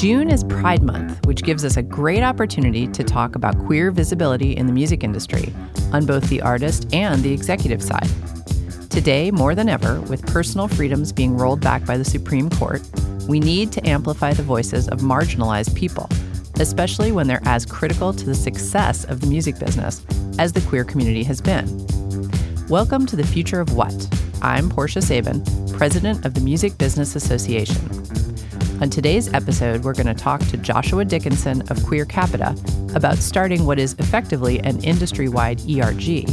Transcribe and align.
June 0.00 0.30
is 0.30 0.44
Pride 0.44 0.82
Month, 0.82 1.26
which 1.26 1.42
gives 1.42 1.62
us 1.62 1.76
a 1.76 1.82
great 1.82 2.22
opportunity 2.22 2.86
to 2.86 3.04
talk 3.04 3.34
about 3.34 3.58
queer 3.66 3.90
visibility 3.90 4.56
in 4.56 4.64
the 4.66 4.72
music 4.72 5.04
industry 5.04 5.52
on 5.92 6.06
both 6.06 6.26
the 6.30 6.40
artist 6.40 6.88
and 6.94 7.22
the 7.22 7.34
executive 7.34 7.82
side. 7.82 8.08
Today, 8.88 9.30
more 9.30 9.54
than 9.54 9.68
ever, 9.68 10.00
with 10.00 10.26
personal 10.26 10.68
freedoms 10.68 11.12
being 11.12 11.36
rolled 11.36 11.60
back 11.60 11.84
by 11.84 11.98
the 11.98 12.04
Supreme 12.06 12.48
Court, 12.48 12.80
we 13.28 13.40
need 13.40 13.72
to 13.72 13.86
amplify 13.86 14.32
the 14.32 14.42
voices 14.42 14.88
of 14.88 15.00
marginalized 15.00 15.74
people, 15.74 16.08
especially 16.58 17.12
when 17.12 17.26
they're 17.26 17.42
as 17.44 17.66
critical 17.66 18.14
to 18.14 18.24
the 18.24 18.34
success 18.34 19.04
of 19.04 19.20
the 19.20 19.26
music 19.26 19.58
business 19.58 20.02
as 20.38 20.54
the 20.54 20.62
queer 20.62 20.82
community 20.82 21.24
has 21.24 21.42
been. 21.42 21.66
Welcome 22.70 23.04
to 23.04 23.16
the 23.16 23.26
Future 23.26 23.60
of 23.60 23.74
What. 23.74 24.08
I'm 24.40 24.70
Portia 24.70 25.02
Sabin, 25.02 25.44
president 25.74 26.24
of 26.24 26.32
the 26.32 26.40
Music 26.40 26.78
Business 26.78 27.16
Association. 27.16 28.09
On 28.80 28.88
today's 28.88 29.30
episode, 29.34 29.84
we're 29.84 29.92
going 29.92 30.06
to 30.06 30.14
talk 30.14 30.40
to 30.46 30.56
Joshua 30.56 31.04
Dickinson 31.04 31.60
of 31.70 31.84
Queer 31.84 32.06
Capita 32.06 32.56
about 32.94 33.18
starting 33.18 33.66
what 33.66 33.78
is 33.78 33.94
effectively 33.98 34.58
an 34.60 34.82
industry-wide 34.82 35.60
ERG, 35.70 36.26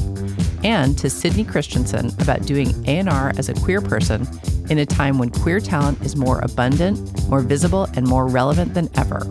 and 0.63 0.97
to 0.97 1.09
Sydney 1.09 1.43
Christensen 1.43 2.07
about 2.21 2.43
doing 2.43 2.73
A&R 2.87 3.33
as 3.37 3.49
a 3.49 3.53
queer 3.53 3.81
person 3.81 4.25
in 4.69 4.77
a 4.77 4.85
time 4.85 5.17
when 5.17 5.29
queer 5.29 5.59
talent 5.59 6.01
is 6.01 6.15
more 6.15 6.39
abundant, 6.39 7.27
more 7.27 7.41
visible, 7.41 7.89
and 7.95 8.07
more 8.07 8.27
relevant 8.27 8.73
than 8.73 8.89
ever. 8.97 9.27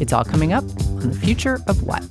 It's 0.00 0.14
all 0.14 0.24
coming 0.24 0.54
up 0.54 0.64
on 0.64 1.10
the 1.10 1.18
future 1.22 1.60
of 1.66 1.82
what. 1.82 2.02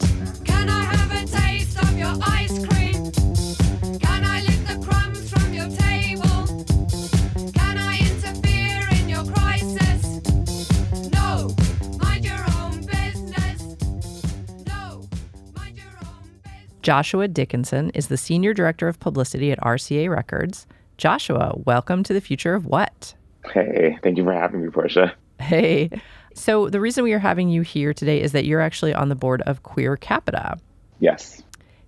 Joshua 16.87 17.27
Dickinson 17.27 17.89
is 17.89 18.07
the 18.07 18.15
Senior 18.15 18.53
Director 18.53 18.87
of 18.87 18.97
Publicity 18.97 19.51
at 19.51 19.59
RCA 19.59 20.09
Records. 20.09 20.65
Joshua, 20.95 21.53
welcome 21.65 22.01
to 22.03 22.13
the 22.13 22.21
future 22.21 22.53
of 22.53 22.65
what? 22.65 23.13
Hey, 23.51 23.97
thank 24.03 24.17
you 24.17 24.23
for 24.23 24.31
having 24.31 24.63
me, 24.63 24.69
Portia. 24.69 25.13
Hey. 25.37 25.89
So, 26.33 26.69
the 26.69 26.79
reason 26.79 27.03
we 27.03 27.11
are 27.11 27.19
having 27.19 27.49
you 27.49 27.61
here 27.61 27.93
today 27.93 28.21
is 28.21 28.31
that 28.31 28.45
you're 28.45 28.61
actually 28.61 28.93
on 28.93 29.09
the 29.09 29.15
board 29.15 29.41
of 29.41 29.63
Queer 29.63 29.97
Capita. 29.97 30.57
Yes. 31.01 31.43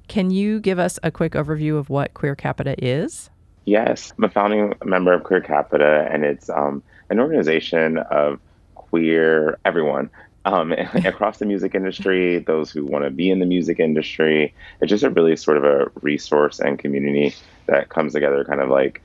Can 0.09 0.31
you 0.31 0.59
give 0.59 0.79
us 0.79 0.99
a 1.01 1.11
quick 1.11 1.31
overview 1.31 1.77
of 1.77 1.89
what 1.89 2.13
Queer 2.13 2.35
Capita 2.35 2.75
is? 2.77 3.29
Yes. 3.63 4.11
I'm 4.17 4.25
a 4.25 4.29
founding 4.29 4.73
member 4.83 5.13
of 5.13 5.23
Queer 5.23 5.39
Capita, 5.39 6.09
and 6.11 6.25
it's 6.25 6.49
um, 6.49 6.83
an 7.09 7.21
organization 7.21 7.99
of 7.99 8.41
queer 8.75 9.57
everyone 9.63 10.09
um, 10.45 10.71
across 11.05 11.37
the 11.37 11.45
music 11.45 11.75
industry, 11.75 12.39
those 12.39 12.71
who 12.71 12.85
want 12.85 13.05
to 13.05 13.09
be 13.09 13.29
in 13.29 13.39
the 13.39 13.45
music 13.45 13.79
industry. 13.79 14.53
It's 14.81 14.89
just 14.89 15.03
a 15.03 15.09
really 15.09 15.35
sort 15.35 15.57
of 15.57 15.63
a 15.63 15.91
resource 16.01 16.59
and 16.59 16.79
community 16.79 17.35
that 17.67 17.89
comes 17.89 18.13
together, 18.13 18.43
kind 18.45 18.61
of 18.61 18.69
like 18.69 19.01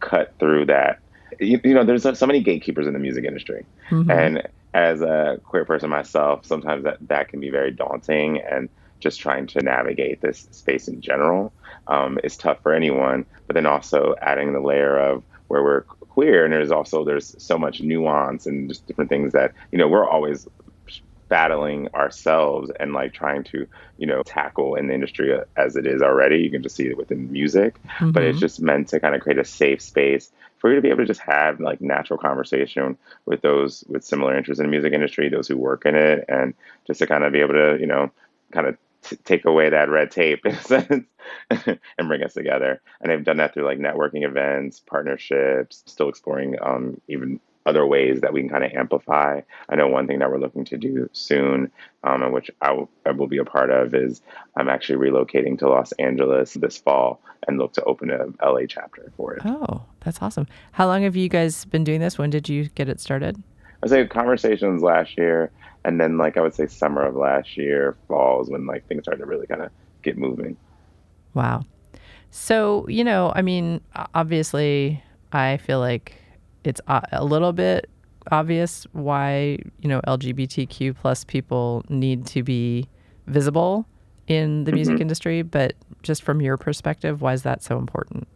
cut 0.00 0.34
through 0.38 0.66
that. 0.66 1.00
You, 1.40 1.60
you 1.62 1.74
know, 1.74 1.84
there's 1.84 2.02
so 2.02 2.26
many 2.26 2.40
gatekeepers 2.40 2.86
in 2.86 2.94
the 2.94 2.98
music 2.98 3.24
industry, 3.24 3.64
mm-hmm. 3.90 4.10
and 4.10 4.48
as 4.74 5.00
a 5.02 5.40
queer 5.44 5.64
person 5.64 5.90
myself, 5.90 6.44
sometimes 6.46 6.84
that 6.84 6.98
that 7.08 7.28
can 7.28 7.40
be 7.40 7.50
very 7.50 7.70
daunting 7.70 8.40
and 8.40 8.68
just 9.00 9.20
trying 9.20 9.46
to 9.46 9.60
navigate 9.60 10.20
this 10.20 10.48
space 10.50 10.88
in 10.88 11.00
general 11.00 11.52
um, 11.86 12.18
is 12.24 12.36
tough 12.36 12.60
for 12.62 12.72
anyone. 12.72 13.24
But 13.46 13.54
then 13.54 13.66
also 13.66 14.14
adding 14.20 14.52
the 14.52 14.60
layer 14.60 14.98
of 14.98 15.22
where 15.46 15.62
we're 15.62 15.84
queer 16.18 16.44
and 16.44 16.52
there's 16.52 16.72
also 16.72 17.04
there's 17.04 17.36
so 17.38 17.56
much 17.56 17.80
nuance 17.80 18.44
and 18.44 18.68
just 18.68 18.84
different 18.88 19.08
things 19.08 19.32
that 19.32 19.52
you 19.70 19.78
know 19.78 19.86
we're 19.86 20.08
always 20.08 20.48
battling 21.28 21.88
ourselves 21.94 22.70
and 22.80 22.92
like 22.92 23.12
trying 23.12 23.44
to 23.44 23.66
you 23.98 24.06
know 24.06 24.22
tackle 24.22 24.74
in 24.74 24.86
the 24.86 24.94
industry 24.94 25.36
as 25.56 25.76
it 25.76 25.86
is 25.86 26.02
already 26.02 26.38
you 26.38 26.50
can 26.50 26.62
just 26.62 26.76
see 26.76 26.86
it 26.86 26.96
within 26.96 27.30
music 27.30 27.80
mm-hmm. 27.84 28.10
but 28.10 28.22
it's 28.22 28.36
mm-hmm. 28.36 28.40
just 28.40 28.60
meant 28.60 28.88
to 28.88 29.00
kind 29.00 29.14
of 29.14 29.20
create 29.20 29.38
a 29.38 29.44
safe 29.44 29.80
space 29.80 30.30
for 30.58 30.70
you 30.70 30.76
to 30.76 30.82
be 30.82 30.88
able 30.88 30.98
to 30.98 31.06
just 31.06 31.20
have 31.20 31.60
like 31.60 31.80
natural 31.80 32.18
conversation 32.18 32.96
with 33.26 33.40
those 33.42 33.84
with 33.88 34.04
similar 34.04 34.36
interests 34.36 34.60
in 34.60 34.66
the 34.66 34.70
music 34.70 34.92
industry 34.92 35.28
those 35.28 35.48
who 35.48 35.56
work 35.56 35.84
in 35.86 35.94
it 35.94 36.24
and 36.28 36.54
just 36.86 36.98
to 36.98 37.06
kind 37.06 37.24
of 37.24 37.32
be 37.32 37.40
able 37.40 37.54
to 37.54 37.76
you 37.80 37.86
know 37.86 38.10
kind 38.52 38.66
of 38.66 38.76
t- 39.02 39.16
take 39.24 39.44
away 39.44 39.68
that 39.68 39.90
red 39.90 40.10
tape 40.10 40.40
in 40.46 40.52
a 40.52 40.62
sense 40.62 41.06
and 41.50 42.08
bring 42.08 42.22
us 42.22 42.34
together 42.34 42.80
and 43.00 43.10
they've 43.10 43.24
done 43.24 43.36
that 43.36 43.54
through 43.54 43.64
like 43.64 43.78
networking 43.78 44.24
events 44.24 44.80
partnerships 44.80 45.82
still 45.86 46.08
exploring 46.08 46.56
um, 46.62 47.00
even 47.08 47.38
other 47.66 47.86
ways 47.86 48.20
that 48.20 48.32
we 48.32 48.40
can 48.40 48.48
kind 48.48 48.64
of 48.64 48.72
amplify. 48.72 49.40
I 49.68 49.76
know 49.76 49.88
one 49.88 50.06
thing 50.06 50.20
that 50.20 50.30
we're 50.30 50.38
looking 50.38 50.64
to 50.66 50.78
do 50.78 51.08
soon, 51.12 51.70
um, 52.02 52.22
and 52.22 52.32
which 52.32 52.50
I, 52.62 52.68
w- 52.68 52.88
I 53.04 53.10
will 53.10 53.26
be 53.26 53.38
a 53.38 53.44
part 53.44 53.70
of, 53.70 53.94
is 53.94 54.22
I'm 54.56 54.68
actually 54.68 55.10
relocating 55.10 55.58
to 55.58 55.68
Los 55.68 55.92
Angeles 55.92 56.54
this 56.54 56.78
fall 56.78 57.20
and 57.46 57.58
look 57.58 57.74
to 57.74 57.84
open 57.84 58.10
a 58.10 58.26
LA 58.44 58.66
chapter 58.68 59.12
for 59.16 59.34
it. 59.34 59.42
Oh, 59.44 59.82
that's 60.00 60.22
awesome. 60.22 60.46
How 60.72 60.86
long 60.86 61.02
have 61.02 61.16
you 61.16 61.28
guys 61.28 61.64
been 61.66 61.84
doing 61.84 62.00
this? 62.00 62.18
When 62.18 62.30
did 62.30 62.48
you 62.48 62.68
get 62.70 62.88
it 62.88 63.00
started? 63.00 63.36
I 63.36 63.76
would 63.82 63.90
say 63.90 64.06
conversations 64.06 64.82
last 64.82 65.16
year, 65.16 65.52
and 65.84 66.00
then 66.00 66.18
like 66.18 66.36
I 66.36 66.40
would 66.40 66.54
say 66.54 66.66
summer 66.66 67.04
of 67.04 67.14
last 67.14 67.56
year, 67.56 67.96
falls 68.08 68.50
when 68.50 68.66
like 68.66 68.86
things 68.88 69.04
started 69.04 69.20
to 69.20 69.26
really 69.26 69.46
kind 69.46 69.62
of 69.62 69.70
get 70.02 70.16
moving. 70.16 70.56
Wow. 71.34 71.62
So, 72.30 72.86
you 72.88 73.04
know, 73.04 73.32
I 73.34 73.42
mean, 73.42 73.80
obviously, 74.14 75.02
I 75.32 75.56
feel 75.58 75.78
like 75.80 76.16
it's 76.64 76.80
a 76.86 77.24
little 77.24 77.52
bit 77.52 77.88
obvious 78.30 78.86
why 78.92 79.58
you 79.80 79.88
know 79.88 80.00
LGBTQ 80.06 80.96
plus 80.96 81.24
people 81.24 81.84
need 81.88 82.26
to 82.26 82.42
be 82.42 82.86
visible 83.26 83.86
in 84.26 84.64
the 84.64 84.72
music 84.72 84.94
mm-hmm. 84.94 85.02
industry, 85.02 85.42
but 85.42 85.74
just 86.02 86.22
from 86.22 86.40
your 86.40 86.56
perspective, 86.56 87.22
why 87.22 87.32
is 87.32 87.42
that 87.42 87.62
so 87.62 87.78
important? 87.78 88.28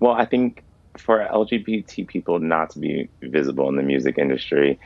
Well, 0.00 0.12
I 0.12 0.24
think 0.24 0.64
for 0.98 1.26
LGBT 1.32 2.06
people 2.06 2.40
not 2.40 2.70
to 2.70 2.78
be 2.78 3.08
visible 3.22 3.68
in 3.68 3.76
the 3.76 3.82
music 3.82 4.18
industry 4.18 4.78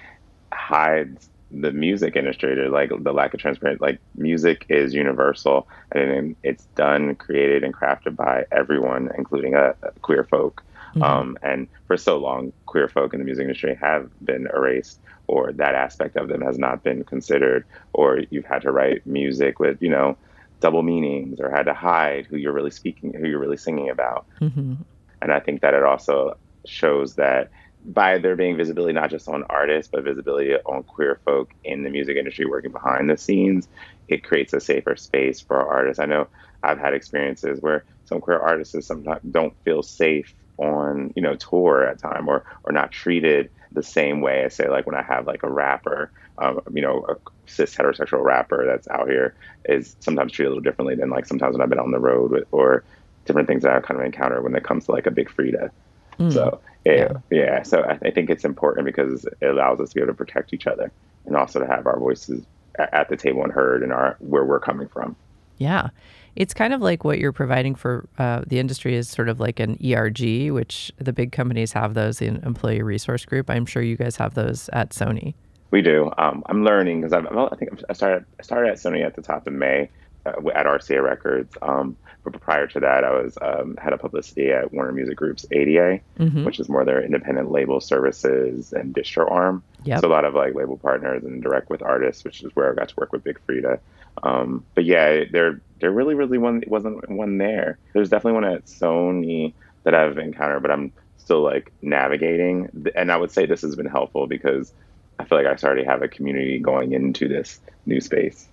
hides 0.53 1.31
the 1.51 1.73
music 1.73 2.15
industry 2.15 2.55
to 2.55 2.69
like 2.69 2.91
the 3.01 3.13
lack 3.13 3.35
of 3.35 3.41
transparency. 3.41 3.81
Like 3.81 3.99
music 4.15 4.67
is 4.69 4.95
universal 4.95 5.67
and 5.93 6.37
it's 6.43 6.65
done, 6.77 7.15
created, 7.17 7.65
and 7.65 7.75
crafted 7.75 8.17
by 8.17 8.45
everyone, 8.53 9.11
including 9.17 9.55
uh, 9.55 9.73
queer 10.03 10.25
folk. 10.25 10.63
Mm-hmm. 10.91 11.03
Um, 11.03 11.39
and 11.43 11.69
for 11.87 11.97
so 11.97 12.19
long, 12.19 12.53
queer 12.67 12.89
folk 12.89 13.13
in 13.13 13.21
the 13.21 13.25
music 13.25 13.43
industry 13.43 13.77
have 13.81 14.11
been 14.25 14.49
erased, 14.53 15.01
or 15.27 15.53
that 15.53 15.75
aspect 15.75 16.17
of 16.17 16.29
them 16.29 16.41
has 16.41 16.59
not 16.59 16.83
been 16.83 17.05
considered, 17.05 17.65
or 17.93 18.21
you've 18.31 18.45
had 18.45 18.63
to 18.63 18.73
write 18.73 19.07
music 19.07 19.61
with, 19.61 19.81
you 19.81 19.91
know, 19.91 20.17
double 20.61 20.83
meanings, 20.83 21.41
or 21.41 21.51
had 21.51 21.65
to 21.65 21.75
hide 21.75 22.27
who 22.27 22.37
you're 22.37 22.53
really 22.53 22.71
speaking, 22.71 23.13
who 23.13 23.27
you're 23.27 23.39
really 23.39 23.57
singing 23.57 23.89
about. 23.91 24.27
Mm-hmm. 24.41 24.75
And 25.23 25.33
I 25.33 25.41
think 25.41 25.61
that 25.63 25.75
it 25.75 25.83
also 25.83 26.37
shows 26.67 27.15
that 27.15 27.51
by 27.85 28.19
there 28.19 28.37
being 28.37 28.57
visibility 28.57 28.93
not 28.93 29.11
just 29.11 29.29
on 29.29 29.43
artists 29.45 29.91
but 29.91 30.05
visibility 30.05 30.55
on 30.67 30.83
queer 30.83 31.19
folk 31.25 31.53
in 31.65 31.83
the 31.83 31.91
music 31.91 32.17
industry 32.17 32.45
working 32.45 32.71
behind 32.71 33.09
the 33.09 33.17
scenes 33.17 33.69
it 34.09 34.23
creates 34.23 34.53
a 34.53 34.61
safer 34.61 34.95
space 34.97 35.41
for 35.41 35.57
artists 35.57 35.99
i 35.99 36.05
know 36.05 36.27
i've 36.63 36.79
had 36.79 36.93
experiences 36.93 37.61
where 37.63 37.85
some 38.05 38.21
queer 38.21 38.39
artists 38.39 38.87
sometimes 38.87 39.21
don't 39.31 39.55
feel 39.65 39.83
safe 39.83 40.35
on 40.61 41.13
you 41.17 41.23
know 41.23 41.35
tour 41.37 41.87
at 41.87 41.99
time 41.99 42.29
or 42.29 42.45
or 42.65 42.73
not 42.73 42.93
treated 42.93 43.51
the 43.73 43.83
same 43.83 44.21
way 44.21 44.45
as 44.45 44.55
say 44.55 44.69
like 44.69 44.87
when 44.87 44.97
I 44.97 45.03
have 45.03 45.27
like 45.27 45.43
a 45.43 45.51
rapper, 45.51 46.11
um, 46.39 46.61
you 46.73 46.83
know, 46.83 47.05
a 47.09 47.17
cis 47.47 47.75
heterosexual 47.75 48.23
rapper 48.23 48.67
that's 48.67 48.89
out 48.89 49.09
here 49.09 49.35
is 49.65 49.97
sometimes 50.01 50.33
treated 50.33 50.49
a 50.49 50.51
little 50.51 50.63
differently 50.63 50.97
than 50.97 51.11
like 51.11 51.27
sometimes 51.27 51.53
when 51.53 51.63
I've 51.63 51.69
been 51.69 51.79
on 51.79 51.93
the 51.93 52.01
road 52.01 52.33
with 52.33 52.45
or 52.51 52.85
different 53.27 53.49
things 53.49 53.63
that 53.63 53.73
I 53.77 53.81
kind 53.81 53.99
of 54.01 54.05
encounter 54.05 54.43
when 54.43 54.55
it 54.57 54.65
comes 54.65 54.87
to 54.87 54.93
like 54.93 55.07
a 55.07 55.11
Big 55.11 55.31
Freedia. 55.31 55.71
Mm. 56.19 56.33
So 56.33 56.61
yeah, 56.85 57.13
yeah. 57.31 57.63
So 57.63 57.83
I, 57.83 57.99
I, 58.07 58.11
think 58.11 58.31
it's 58.31 58.45
important 58.45 58.87
because 58.87 59.25
it 59.25 59.47
allows 59.47 59.81
us 59.81 59.91
to 59.91 59.95
be 59.95 60.01
able 60.01 60.13
to 60.13 60.17
protect 60.17 60.53
each 60.53 60.67
other 60.67 60.91
and 61.27 61.37
also 61.37 61.61
to 61.61 61.67
have 61.67 61.87
our 61.87 61.99
voices 61.99 62.45
at, 62.77 62.93
at 62.93 63.09
the 63.09 63.17
table 63.17 63.45
and 63.45 63.53
heard 63.53 63.83
and 63.83 63.93
our 63.93 64.17
where 64.19 64.45
we're 64.45 64.61
coming 64.61 64.89
from. 64.89 65.15
Yeah. 65.59 65.91
It's 66.37 66.55
kind 66.55 66.73
of 66.73 66.81
like 66.81 67.05
what 67.05 67.19
you're 67.19 67.33
providing 67.33 67.75
for 67.75 68.09
uh, 68.19 68.43
the 68.47 68.59
industry 68.59 68.95
is 68.95 69.09
sort 69.09 69.29
of 69.29 69.41
like 69.41 69.61
an 69.61 69.79
ERG, 69.85 70.51
which 70.51 70.93
the 70.99 71.13
big 71.13 71.33
companies 71.33 71.73
have 71.73 71.95
those 71.95 72.23
in 72.23 72.37
Employee 72.45 72.83
Resource 72.83 73.25
Group. 73.25 73.51
I'm 73.51 73.67
sure 73.67 73.83
you 73.83 73.97
guys 73.97 74.17
have 74.17 74.35
those 74.35 74.69
at 74.73 74.91
Sony. 74.91 75.35
We 75.71 75.83
do. 75.83 76.11
Um, 76.19 76.43
I'm 76.47 76.65
learning 76.65 77.03
because 77.03 77.13
I 77.13 77.57
think 77.57 77.71
I 77.89 77.93
started 77.93 78.25
I 78.39 78.43
started 78.43 78.71
at 78.71 78.77
Sony 78.79 79.05
at 79.05 79.15
the 79.15 79.23
top 79.23 79.47
of 79.47 79.53
May 79.53 79.89
uh, 80.27 80.33
at 80.55 80.67
RCA 80.67 81.03
Records. 81.03 81.57
Um, 81.63 81.97
but 82.25 82.39
prior 82.41 82.67
to 82.67 82.81
that, 82.81 83.05
I 83.05 83.11
was 83.11 83.39
um, 83.41 83.77
head 83.77 83.93
of 83.93 84.01
publicity 84.01 84.51
at 84.51 84.73
Warner 84.73 84.93
Music 84.93 85.17
Group's 85.17 85.47
ADA, 85.53 86.01
mm-hmm. 86.19 86.45
which 86.45 86.61
is 86.61 86.69
more 86.69 86.85
their 86.85 87.03
independent 87.03 87.51
label 87.51 87.81
services 87.81 88.73
and 88.73 88.95
distro 88.95 89.31
arm. 89.31 89.63
Yep. 89.85 90.01
So 90.01 90.09
a 90.09 90.11
lot 90.11 90.25
of 90.25 90.35
like 90.35 90.55
label 90.55 90.77
partners 90.77 91.25
and 91.25 91.43
direct 91.43 91.71
with 91.71 91.83
artists, 91.83 92.25
which 92.25 92.43
is 92.43 92.55
where 92.55 92.71
I 92.71 92.75
got 92.75 92.91
to 92.91 92.95
work 92.97 93.13
with 93.13 93.25
Big 93.25 93.39
Freedia. 93.47 93.79
Um, 94.23 94.65
but 94.75 94.85
yeah, 94.85 95.25
there 95.31 95.61
there 95.81 95.91
really 95.91 96.15
really 96.15 96.39
one 96.39 96.63
wasn't 96.67 97.09
one 97.09 97.39
there. 97.39 97.79
There's 97.93 98.09
definitely 98.09 98.41
one 98.41 98.45
at 98.45 98.67
Sony 98.67 99.53
that 99.85 99.95
I've 99.95 100.19
encountered, 100.19 100.63
but 100.63 100.71
I'm 100.71 100.93
still 101.19 101.43
like 101.43 101.73
navigating. 101.83 102.91
And 102.95 103.11
I 103.11 103.17
would 103.17 103.31
say 103.31 103.47
this 103.47 103.63
has 103.63 103.77
been 103.77 103.87
helpful 103.87 104.27
because 104.27 104.73
I 105.19 105.25
feel 105.25 105.43
like 105.43 105.47
I 105.47 105.67
already 105.67 105.85
have 105.85 106.03
a 106.03 106.09
community 106.09 106.59
going 106.59 106.93
into 106.93 107.29
this 107.29 107.61
new 107.87 108.01
space. 108.01 108.49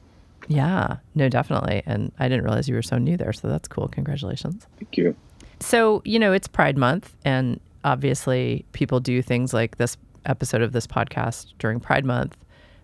Yeah, 0.48 0.98
no, 1.16 1.28
definitely. 1.28 1.84
And 1.86 2.12
I 2.20 2.30
didn't 2.30 2.44
realize 2.46 2.70
you 2.70 2.76
were 2.76 2.82
so 2.82 2.98
new 2.98 3.18
there. 3.18 3.34
So 3.34 3.48
that's 3.50 3.68
cool. 3.68 3.88
Congratulations. 3.88 4.66
Thank 4.80 4.98
you. 4.98 5.16
So, 5.60 6.02
you 6.06 6.20
know, 6.20 6.34
it's 6.34 6.48
Pride 6.48 6.78
Month, 6.78 7.16
and 7.26 7.60
obviously 7.84 8.64
people 8.74 9.00
do 9.00 9.22
things 9.22 9.54
like 9.54 9.78
this 9.78 9.98
episode 10.26 10.62
of 10.62 10.72
this 10.72 10.86
podcast 10.86 11.54
during 11.58 11.80
Pride 11.80 12.06
Month 12.06 12.38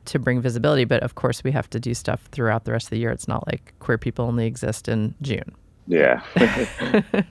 to 0.06 0.20
bring 0.20 0.42
visibility. 0.42 0.86
But 0.86 1.04
of 1.04 1.16
course, 1.16 1.44
we 1.44 1.52
have 1.52 1.70
to 1.72 1.80
do 1.80 1.94
stuff 1.94 2.28
throughout 2.32 2.66
the 2.66 2.72
rest 2.72 2.88
of 2.88 2.92
the 2.92 3.00
year. 3.00 3.12
It's 3.12 3.28
not 3.28 3.48
like 3.48 3.74
queer 3.80 3.98
people 3.98 4.26
only 4.26 4.46
exist 4.46 4.88
in 4.88 5.16
June. 5.22 5.56
Yeah. 5.88 6.22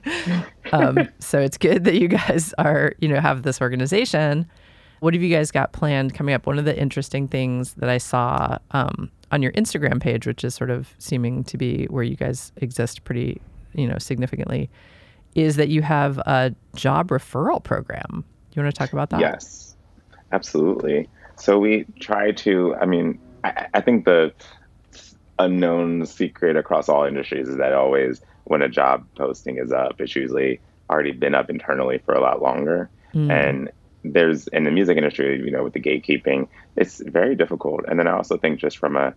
um, 0.71 1.09
so 1.19 1.39
it's 1.39 1.57
good 1.57 1.85
that 1.85 1.95
you 1.95 2.07
guys 2.07 2.53
are, 2.57 2.93
you 2.99 3.07
know, 3.07 3.19
have 3.19 3.43
this 3.43 3.61
organization. 3.61 4.47
What 4.99 5.13
have 5.13 5.23
you 5.23 5.35
guys 5.35 5.51
got 5.51 5.73
planned 5.73 6.13
coming 6.13 6.33
up? 6.33 6.45
One 6.45 6.59
of 6.59 6.65
the 6.65 6.77
interesting 6.77 7.27
things 7.27 7.73
that 7.75 7.89
I 7.89 7.97
saw 7.97 8.57
um, 8.71 9.11
on 9.31 9.41
your 9.41 9.51
Instagram 9.53 9.99
page, 10.01 10.27
which 10.27 10.43
is 10.43 10.55
sort 10.55 10.69
of 10.69 10.93
seeming 10.99 11.43
to 11.45 11.57
be 11.57 11.85
where 11.85 12.03
you 12.03 12.15
guys 12.15 12.51
exist 12.57 13.03
pretty, 13.03 13.41
you 13.73 13.87
know, 13.87 13.97
significantly, 13.97 14.69
is 15.35 15.55
that 15.55 15.69
you 15.69 15.81
have 15.81 16.19
a 16.19 16.53
job 16.75 17.09
referral 17.09 17.61
program. 17.61 18.23
You 18.53 18.61
want 18.61 18.73
to 18.73 18.77
talk 18.77 18.93
about 18.93 19.09
that? 19.09 19.19
Yes, 19.19 19.75
absolutely. 20.31 21.09
So 21.37 21.59
we 21.59 21.85
try 21.99 22.31
to, 22.31 22.75
I 22.75 22.85
mean, 22.85 23.19
I, 23.43 23.67
I 23.73 23.81
think 23.81 24.05
the 24.05 24.33
unknown 25.39 26.05
secret 26.05 26.55
across 26.55 26.89
all 26.89 27.05
industries 27.05 27.49
is 27.49 27.57
that 27.57 27.73
always 27.73 28.21
when 28.45 28.61
a 28.61 28.69
job 28.69 29.05
posting 29.15 29.57
is 29.57 29.71
up, 29.71 29.99
it's 29.99 30.15
usually 30.15 30.59
already 30.89 31.11
been 31.11 31.35
up 31.35 31.49
internally 31.49 31.97
for 31.99 32.13
a 32.13 32.21
lot 32.21 32.41
longer. 32.41 32.89
Mm. 33.13 33.31
And 33.31 33.71
there's 34.03 34.47
in 34.47 34.63
the 34.63 34.71
music 34.71 34.97
industry, 34.97 35.41
you 35.43 35.51
know, 35.51 35.63
with 35.63 35.73
the 35.73 35.79
gatekeeping, 35.79 36.47
it's 36.75 36.99
very 36.99 37.35
difficult. 37.35 37.81
And 37.87 37.99
then 37.99 38.07
I 38.07 38.11
also 38.11 38.37
think 38.37 38.59
just 38.59 38.77
from 38.77 38.95
a 38.95 39.13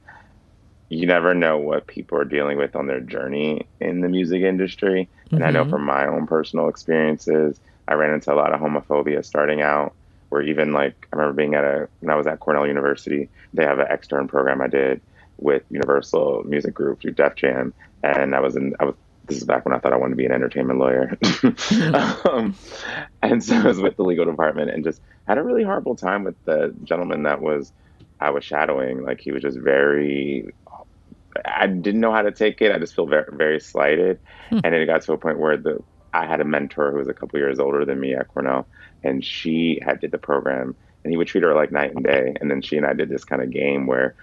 you 0.88 1.06
never 1.06 1.34
know 1.34 1.58
what 1.58 1.86
people 1.86 2.16
are 2.18 2.24
dealing 2.24 2.58
with 2.58 2.76
on 2.76 2.86
their 2.86 3.00
journey 3.00 3.66
in 3.80 4.00
the 4.02 4.08
music 4.08 4.42
industry. 4.42 5.08
And 5.30 5.40
mm-hmm. 5.40 5.48
I 5.48 5.50
know 5.50 5.62
mm-hmm. 5.62 5.70
from 5.70 5.84
my 5.84 6.06
own 6.06 6.26
personal 6.26 6.68
experiences, 6.68 7.58
I 7.88 7.94
ran 7.94 8.14
into 8.14 8.32
a 8.32 8.36
lot 8.36 8.52
of 8.52 8.60
homophobia 8.60 9.24
starting 9.24 9.62
out. 9.62 9.94
Where 10.28 10.42
even 10.42 10.72
like 10.72 11.08
I 11.12 11.16
remember 11.16 11.34
being 11.34 11.54
at 11.54 11.64
a 11.64 11.88
when 12.00 12.10
I 12.10 12.16
was 12.16 12.26
at 12.26 12.40
Cornell 12.40 12.66
University, 12.66 13.28
they 13.54 13.64
have 13.64 13.78
an 13.78 13.86
extern 13.88 14.28
program 14.28 14.60
I 14.60 14.66
did 14.66 15.00
with 15.38 15.62
Universal 15.70 16.44
Music 16.46 16.74
Group 16.74 17.00
through 17.00 17.12
Def 17.12 17.36
Jam, 17.36 17.72
and 18.02 18.34
I 18.34 18.40
was 18.40 18.56
in 18.56 18.74
I 18.80 18.84
was 18.84 18.94
this 19.26 19.38
is 19.38 19.44
back 19.44 19.64
when 19.64 19.74
I 19.74 19.78
thought 19.78 19.92
I 19.92 19.96
wanted 19.96 20.12
to 20.12 20.16
be 20.16 20.26
an 20.26 20.32
entertainment 20.32 20.78
lawyer. 20.78 21.18
um, 22.30 22.54
and 23.22 23.42
so 23.42 23.56
I 23.56 23.64
was 23.64 23.80
with 23.80 23.96
the 23.96 24.04
legal 24.04 24.24
department 24.24 24.70
and 24.70 24.84
just 24.84 25.00
had 25.26 25.38
a 25.38 25.42
really 25.42 25.64
horrible 25.64 25.96
time 25.96 26.24
with 26.24 26.36
the 26.44 26.74
gentleman 26.84 27.24
that 27.24 27.40
was 27.40 27.72
I 28.20 28.30
was 28.30 28.44
shadowing. 28.44 29.04
Like 29.04 29.20
he 29.20 29.32
was 29.32 29.42
just 29.42 29.58
very 29.58 30.52
I 31.44 31.66
didn't 31.66 32.00
know 32.00 32.12
how 32.12 32.22
to 32.22 32.32
take 32.32 32.62
it. 32.62 32.72
I 32.72 32.78
just 32.78 32.94
feel 32.94 33.06
very 33.06 33.26
very 33.32 33.60
slighted. 33.60 34.20
Hmm. 34.48 34.60
And 34.64 34.74
it 34.74 34.86
got 34.86 35.02
to 35.02 35.12
a 35.12 35.18
point 35.18 35.38
where 35.38 35.56
the 35.56 35.82
I 36.16 36.26
had 36.26 36.40
a 36.40 36.44
mentor 36.44 36.92
who 36.92 36.98
was 36.98 37.08
a 37.08 37.14
couple 37.14 37.38
years 37.38 37.58
older 37.58 37.84
than 37.84 38.00
me 38.00 38.14
at 38.14 38.28
Cornell 38.28 38.66
and 39.04 39.22
she 39.24 39.78
had 39.84 40.00
did 40.00 40.12
the 40.12 40.18
program 40.18 40.74
and 41.04 41.12
he 41.12 41.16
would 41.16 41.28
treat 41.28 41.44
her 41.44 41.54
like 41.54 41.70
night 41.70 41.94
and 41.94 42.02
day. 42.02 42.34
And 42.40 42.50
then 42.50 42.62
she 42.62 42.76
and 42.76 42.86
I 42.86 42.94
did 42.94 43.08
this 43.08 43.24
kind 43.24 43.42
of 43.42 43.50
game 43.50 43.86
where 43.86 44.16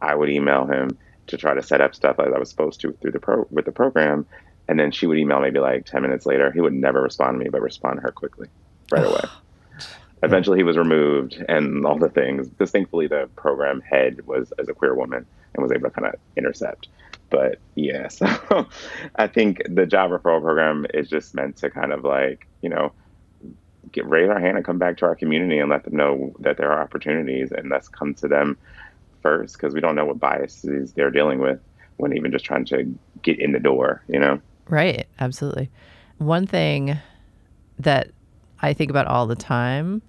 I 0.00 0.14
would 0.14 0.28
email 0.28 0.66
him 0.66 0.96
to 1.28 1.36
try 1.36 1.54
to 1.54 1.62
set 1.62 1.80
up 1.80 1.94
stuff 1.94 2.20
as 2.20 2.32
I 2.32 2.38
was 2.38 2.50
supposed 2.50 2.80
to 2.82 2.92
through 2.92 3.12
the 3.12 3.20
pro 3.20 3.46
with 3.50 3.64
the 3.64 3.72
program. 3.72 4.26
And 4.68 4.78
then 4.78 4.92
she 4.92 5.06
would 5.06 5.18
email 5.18 5.40
maybe 5.40 5.60
like 5.60 5.86
10 5.86 6.02
minutes 6.02 6.26
later. 6.26 6.52
He 6.52 6.60
would 6.60 6.74
never 6.74 7.02
respond 7.02 7.38
to 7.38 7.44
me, 7.44 7.50
but 7.50 7.62
respond 7.62 7.96
to 7.96 8.02
her 8.02 8.12
quickly 8.12 8.48
right 8.92 9.06
away. 9.06 9.24
Eventually, 10.22 10.58
he 10.58 10.64
was 10.64 10.76
removed 10.76 11.42
and 11.48 11.86
all 11.86 11.98
the 11.98 12.10
things. 12.10 12.48
Because 12.48 12.70
thankfully, 12.70 13.06
the 13.06 13.28
program 13.34 13.80
head 13.80 14.26
was 14.26 14.52
as 14.58 14.68
a 14.68 14.74
queer 14.74 14.94
woman 14.94 15.24
and 15.54 15.62
was 15.62 15.72
able 15.72 15.88
to 15.88 15.94
kind 15.94 16.06
of 16.06 16.14
intercept. 16.36 16.88
But 17.30 17.58
yeah, 17.74 18.08
so 18.08 18.66
I 19.16 19.26
think 19.26 19.62
the 19.68 19.86
job 19.86 20.10
referral 20.10 20.40
program 20.40 20.86
is 20.94 21.08
just 21.08 21.34
meant 21.34 21.56
to 21.58 21.70
kind 21.70 21.92
of 21.92 22.04
like, 22.04 22.46
you 22.62 22.68
know, 22.68 22.92
get 23.92 24.06
raise 24.08 24.28
our 24.28 24.40
hand 24.40 24.56
and 24.56 24.66
come 24.66 24.78
back 24.78 24.96
to 24.98 25.06
our 25.06 25.14
community 25.14 25.58
and 25.58 25.70
let 25.70 25.84
them 25.84 25.96
know 25.96 26.34
that 26.40 26.56
there 26.56 26.70
are 26.70 26.82
opportunities 26.82 27.52
and 27.52 27.70
let's 27.70 27.88
come 27.88 28.14
to 28.14 28.28
them 28.28 28.56
first 29.22 29.56
because 29.56 29.74
we 29.74 29.80
don't 29.80 29.94
know 29.94 30.04
what 30.04 30.20
biases 30.20 30.92
they're 30.92 31.10
dealing 31.10 31.38
with 31.38 31.60
when 31.96 32.16
even 32.16 32.30
just 32.30 32.44
trying 32.44 32.64
to 32.64 32.94
get 33.22 33.38
in 33.38 33.52
the 33.52 33.58
door, 33.58 34.02
you 34.08 34.18
know? 34.18 34.40
Right, 34.68 35.06
absolutely. 35.18 35.70
One 36.18 36.46
thing 36.46 36.98
that 37.78 38.10
I 38.60 38.72
think 38.72 38.90
about 38.90 39.06
all 39.06 39.26
the 39.26 39.36
time 39.36 40.02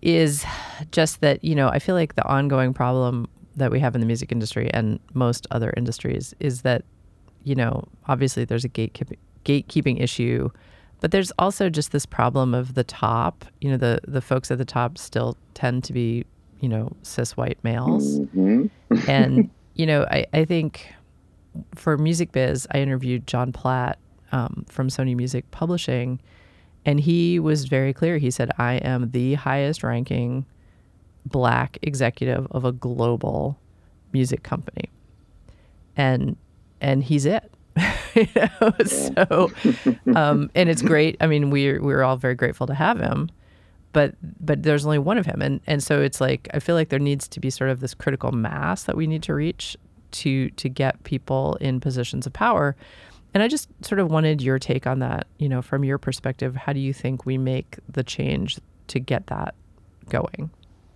is 0.00 0.44
just 0.90 1.20
that, 1.20 1.42
you 1.44 1.54
know, 1.54 1.68
I 1.68 1.78
feel 1.78 1.94
like 1.94 2.14
the 2.14 2.26
ongoing 2.26 2.74
problem 2.74 3.28
that 3.56 3.70
we 3.70 3.80
have 3.80 3.94
in 3.94 4.00
the 4.00 4.06
music 4.06 4.32
industry 4.32 4.70
and 4.72 4.98
most 5.14 5.46
other 5.50 5.72
industries 5.76 6.34
is 6.40 6.62
that, 6.62 6.84
you 7.44 7.54
know, 7.54 7.86
obviously 8.06 8.44
there's 8.44 8.64
a 8.64 8.68
gatekeeping 8.68 9.18
gatekeeping 9.44 10.00
issue, 10.00 10.48
but 11.00 11.10
there's 11.10 11.32
also 11.38 11.68
just 11.68 11.92
this 11.92 12.06
problem 12.06 12.54
of 12.54 12.74
the 12.74 12.84
top. 12.84 13.44
You 13.60 13.70
know, 13.70 13.76
the 13.76 14.00
the 14.06 14.20
folks 14.20 14.50
at 14.50 14.58
the 14.58 14.64
top 14.64 14.98
still 14.98 15.36
tend 15.54 15.84
to 15.84 15.92
be 15.92 16.24
you 16.62 16.68
know, 16.68 16.90
cis 17.02 17.36
white 17.36 17.58
males. 17.62 18.20
Mm-hmm. 18.20 19.10
and, 19.10 19.50
you 19.74 19.84
know, 19.84 20.06
I, 20.10 20.24
I 20.32 20.44
think 20.46 20.94
for 21.74 21.98
Music 21.98 22.32
Biz, 22.32 22.66
I 22.70 22.78
interviewed 22.78 23.26
Jon 23.26 23.52
Platt 23.52 23.98
um, 24.30 24.64
from 24.68 24.88
Sony 24.88 25.14
Music 25.14 25.50
Publishing, 25.50 26.20
and 26.86 27.00
he 27.00 27.38
was 27.38 27.64
very 27.64 27.92
clear. 27.92 28.16
He 28.16 28.30
said, 28.30 28.50
I 28.58 28.74
am 28.74 29.10
the 29.10 29.34
highest 29.34 29.82
ranking 29.82 30.46
black 31.26 31.78
executive 31.82 32.46
of 32.50 32.64
a 32.64 32.72
global 32.72 33.58
music 34.12 34.42
company. 34.42 34.90
And 35.96 36.36
and 36.80 37.04
he's 37.04 37.26
it. 37.26 37.52
you 38.14 38.28
know? 38.34 38.72
So 38.84 39.50
um, 40.14 40.50
and 40.54 40.68
it's 40.68 40.82
great. 40.82 41.16
I 41.20 41.26
mean, 41.26 41.50
we're 41.50 41.80
we're 41.82 42.02
all 42.02 42.16
very 42.16 42.34
grateful 42.34 42.66
to 42.66 42.74
have 42.74 42.98
him 42.98 43.30
but 43.92 44.14
but 44.40 44.62
there's 44.62 44.84
only 44.84 44.98
one 44.98 45.18
of 45.18 45.26
him 45.26 45.40
and 45.40 45.60
and 45.66 45.82
so 45.82 46.00
it's 46.00 46.20
like 46.20 46.48
I 46.52 46.58
feel 46.58 46.74
like 46.74 46.88
there 46.88 46.98
needs 46.98 47.28
to 47.28 47.40
be 47.40 47.50
sort 47.50 47.70
of 47.70 47.80
this 47.80 47.94
critical 47.94 48.32
mass 48.32 48.84
that 48.84 48.96
we 48.96 49.06
need 49.06 49.22
to 49.24 49.34
reach 49.34 49.76
to 50.12 50.50
to 50.50 50.68
get 50.68 51.02
people 51.04 51.56
in 51.60 51.80
positions 51.80 52.26
of 52.26 52.32
power 52.32 52.74
and 53.34 53.42
I 53.42 53.48
just 53.48 53.68
sort 53.82 53.98
of 53.98 54.10
wanted 54.10 54.42
your 54.42 54.58
take 54.58 54.86
on 54.86 54.98
that 55.00 55.26
you 55.38 55.48
know 55.48 55.62
from 55.62 55.84
your 55.84 55.98
perspective 55.98 56.56
how 56.56 56.72
do 56.72 56.80
you 56.80 56.92
think 56.92 57.24
we 57.24 57.38
make 57.38 57.78
the 57.88 58.02
change 58.02 58.58
to 58.88 58.98
get 58.98 59.26
that 59.28 59.54
going 60.08 60.50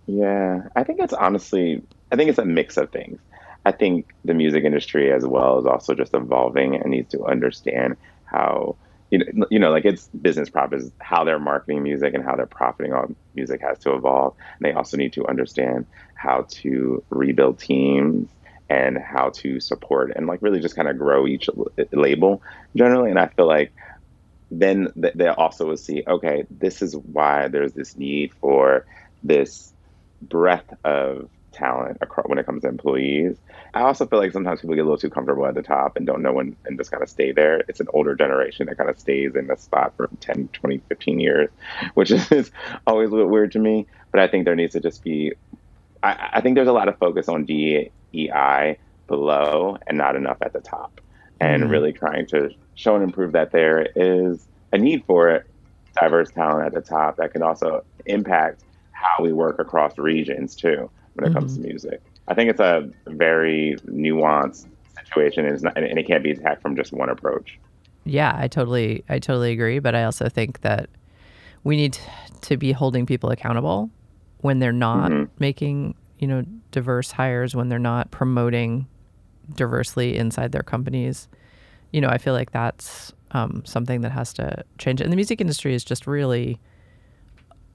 yeah 0.07 0.61
I 0.75 0.83
think 0.83 0.99
it's 1.01 1.13
honestly 1.13 1.83
I 2.11 2.15
think 2.15 2.29
it's 2.29 2.39
a 2.39 2.45
mix 2.45 2.77
of 2.77 2.91
things 2.91 3.19
I 3.65 3.71
think 3.73 4.07
the 4.23 4.33
music 4.33 4.63
industry 4.63 5.11
as 5.11 5.25
well 5.25 5.59
is 5.59 5.65
also 5.65 5.93
just 5.93 6.13
evolving 6.13 6.75
and 6.75 6.91
needs 6.91 7.09
to 7.11 7.25
understand 7.25 7.97
how 8.25 8.77
you 9.11 9.19
know, 9.19 9.47
you 9.49 9.59
know, 9.59 9.71
like 9.71 9.85
it's 9.85 10.09
business 10.09 10.49
prop 10.49 10.73
is 10.73 10.91
how 11.01 11.23
they're 11.23 11.39
marketing 11.39 11.83
music 11.83 12.13
and 12.13 12.23
how 12.23 12.35
they're 12.35 12.45
profiting 12.45 12.93
on 12.93 13.15
music 13.35 13.61
has 13.61 13.79
to 13.79 13.93
evolve. 13.95 14.35
And 14.59 14.67
they 14.69 14.73
also 14.77 14.97
need 14.97 15.13
to 15.13 15.27
understand 15.27 15.87
how 16.15 16.45
to 16.61 17.03
rebuild 17.09 17.59
teams 17.59 18.29
and 18.69 18.97
how 18.97 19.29
to 19.35 19.61
support 19.61 20.11
and 20.15 20.27
like 20.27 20.41
really 20.41 20.59
just 20.59 20.75
kind 20.75 20.89
of 20.89 20.97
grow 20.97 21.25
each 21.25 21.49
label 21.93 22.41
generally. 22.75 23.09
And 23.09 23.19
I 23.19 23.27
feel 23.27 23.47
like 23.47 23.73
then 24.51 24.87
they 24.95 25.27
also 25.27 25.67
will 25.67 25.77
see, 25.77 26.03
okay, 26.07 26.45
this 26.49 26.81
is 26.81 26.95
why 26.95 27.49
there's 27.49 27.73
this 27.73 27.97
need 27.97 28.33
for 28.39 28.85
this 29.23 29.73
breadth 30.21 30.73
of 30.83 31.29
talent 31.57 31.97
when 32.25 32.37
it 32.37 32.45
comes 32.45 32.61
to 32.61 32.67
employees. 32.67 33.37
I 33.73 33.81
also 33.81 34.05
feel 34.05 34.19
like 34.19 34.31
sometimes 34.31 34.61
people 34.61 34.75
get 34.75 34.81
a 34.81 34.83
little 34.83 34.97
too 34.97 35.09
comfortable 35.09 35.45
at 35.45 35.55
the 35.55 35.61
top 35.61 35.97
and 35.97 36.05
don't 36.05 36.21
know 36.21 36.33
when 36.33 36.55
and 36.65 36.77
just 36.77 36.91
kind 36.91 37.03
of 37.03 37.09
stay 37.09 37.31
there. 37.31 37.63
It's 37.67 37.79
an 37.79 37.87
older 37.93 38.15
generation 38.15 38.67
that 38.67 38.77
kind 38.77 38.89
of 38.89 38.99
stays 38.99 39.35
in 39.35 39.47
the 39.47 39.55
spot 39.57 39.93
for 39.97 40.09
10, 40.19 40.49
20, 40.53 40.81
15 40.87 41.19
years, 41.19 41.49
which 41.95 42.11
is 42.31 42.51
always 42.85 43.11
a 43.11 43.15
bit 43.15 43.27
weird 43.27 43.51
to 43.53 43.59
me. 43.59 43.87
But 44.11 44.21
I 44.21 44.27
think 44.27 44.45
there 44.45 44.55
needs 44.55 44.73
to 44.73 44.79
just 44.79 45.03
be, 45.03 45.33
I, 46.03 46.29
I 46.33 46.41
think 46.41 46.55
there's 46.55 46.67
a 46.67 46.73
lot 46.73 46.87
of 46.87 46.97
focus 46.97 47.27
on 47.27 47.45
DEI 47.45 48.77
below 49.07 49.77
and 49.87 49.97
not 49.97 50.15
enough 50.15 50.37
at 50.41 50.53
the 50.53 50.61
top. 50.61 51.01
And 51.39 51.63
mm-hmm. 51.63 51.71
really 51.71 51.93
trying 51.93 52.27
to 52.27 52.49
show 52.75 52.95
and 52.95 53.03
improve 53.03 53.33
that 53.33 53.51
there 53.51 53.87
is 53.95 54.47
a 54.71 54.77
need 54.77 55.03
for 55.05 55.29
it, 55.29 55.45
diverse 55.99 56.31
talent 56.31 56.65
at 56.65 56.73
the 56.73 56.81
top 56.81 57.17
that 57.17 57.31
can 57.31 57.43
also 57.43 57.83
impact 58.05 58.63
how 59.01 59.23
we 59.23 59.33
work 59.33 59.59
across 59.59 59.97
regions 59.97 60.55
too 60.55 60.89
when 61.13 61.25
it 61.25 61.29
mm-hmm. 61.29 61.39
comes 61.39 61.55
to 61.55 61.61
music. 61.61 62.01
I 62.27 62.33
think 62.33 62.49
it's 62.49 62.59
a 62.59 62.89
very 63.07 63.77
nuanced 63.85 64.67
situation, 64.99 65.45
and, 65.45 65.61
not, 65.61 65.77
and 65.77 65.97
it 65.97 66.07
can't 66.07 66.23
be 66.23 66.31
attacked 66.31 66.61
from 66.61 66.75
just 66.75 66.91
one 66.91 67.09
approach. 67.09 67.57
Yeah, 68.03 68.33
I 68.37 68.47
totally, 68.47 69.03
I 69.09 69.19
totally 69.19 69.51
agree. 69.51 69.79
But 69.79 69.95
I 69.95 70.03
also 70.03 70.29
think 70.29 70.61
that 70.61 70.89
we 71.63 71.75
need 71.75 71.97
to 72.41 72.57
be 72.57 72.71
holding 72.71 73.05
people 73.05 73.29
accountable 73.29 73.89
when 74.39 74.59
they're 74.59 74.71
not 74.71 75.11
mm-hmm. 75.11 75.31
making, 75.39 75.95
you 76.19 76.27
know, 76.27 76.43
diverse 76.71 77.11
hires, 77.11 77.55
when 77.55 77.69
they're 77.69 77.79
not 77.79 78.11
promoting 78.11 78.87
diversely 79.55 80.17
inside 80.17 80.51
their 80.51 80.63
companies. 80.63 81.27
You 81.91 82.01
know, 82.01 82.09
I 82.09 82.17
feel 82.17 82.33
like 82.33 82.51
that's 82.51 83.13
um, 83.31 83.63
something 83.65 84.01
that 84.01 84.11
has 84.11 84.33
to 84.33 84.63
change. 84.77 85.01
And 85.01 85.11
the 85.11 85.15
music 85.15 85.41
industry 85.41 85.73
is 85.73 85.83
just 85.83 86.07
really 86.07 86.59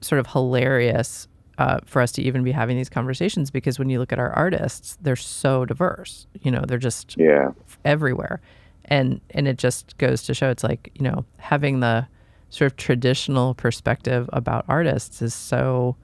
sort 0.03 0.19
of 0.19 0.27
hilarious 0.27 1.27
uh, 1.57 1.79
for 1.85 2.01
us 2.01 2.11
to 2.13 2.21
even 2.21 2.43
be 2.43 2.51
having 2.51 2.77
these 2.77 2.89
conversations 2.89 3.51
because 3.51 3.77
when 3.77 3.89
you 3.89 3.99
look 3.99 4.11
at 4.11 4.19
our 4.19 4.31
artists, 4.31 4.97
they're 5.01 5.15
so 5.15 5.65
diverse. 5.65 6.27
You 6.41 6.51
know, 6.51 6.63
they're 6.67 6.77
just 6.77 7.15
yeah 7.17 7.51
everywhere, 7.85 8.41
and 8.85 9.21
and 9.31 9.47
it 9.47 9.57
just 9.57 9.97
goes 9.97 10.23
to 10.23 10.33
show 10.33 10.49
it's 10.49 10.63
like 10.63 10.91
you 10.95 11.03
know 11.03 11.25
having 11.37 11.79
the 11.79 12.07
sort 12.49 12.71
of 12.71 12.77
traditional 12.77 13.53
perspective 13.55 14.29
about 14.33 14.65
artists 14.67 15.21
is 15.21 15.33
so 15.33 15.95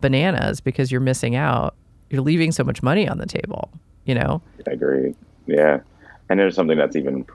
bananas 0.00 0.60
because 0.60 0.90
you're 0.90 1.00
missing 1.00 1.36
out. 1.36 1.74
You're 2.10 2.22
leaving 2.22 2.52
so 2.52 2.64
much 2.64 2.82
money 2.82 3.08
on 3.08 3.18
the 3.18 3.26
table. 3.26 3.70
You 4.04 4.14
know. 4.14 4.42
I 4.66 4.72
agree. 4.72 5.14
Yeah, 5.46 5.80
and 6.28 6.40
there's 6.40 6.54
something 6.54 6.78
that's 6.78 6.96
even 6.96 7.26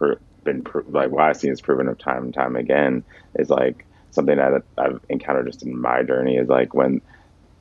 been 0.44 0.66
like 0.88 1.12
what 1.12 1.24
I 1.24 1.34
see 1.34 1.50
is 1.50 1.62
proven 1.62 1.88
of 1.88 1.98
time 1.98 2.24
and 2.24 2.34
time 2.34 2.56
again 2.56 3.04
is 3.38 3.50
like 3.50 3.86
something 4.12 4.38
that 4.38 4.64
I've 4.78 5.00
encountered 5.10 5.48
just 5.48 5.64
in 5.64 5.80
my 5.80 6.04
journey 6.04 6.38
is 6.38 6.48
like 6.48 6.74
when 6.74 7.02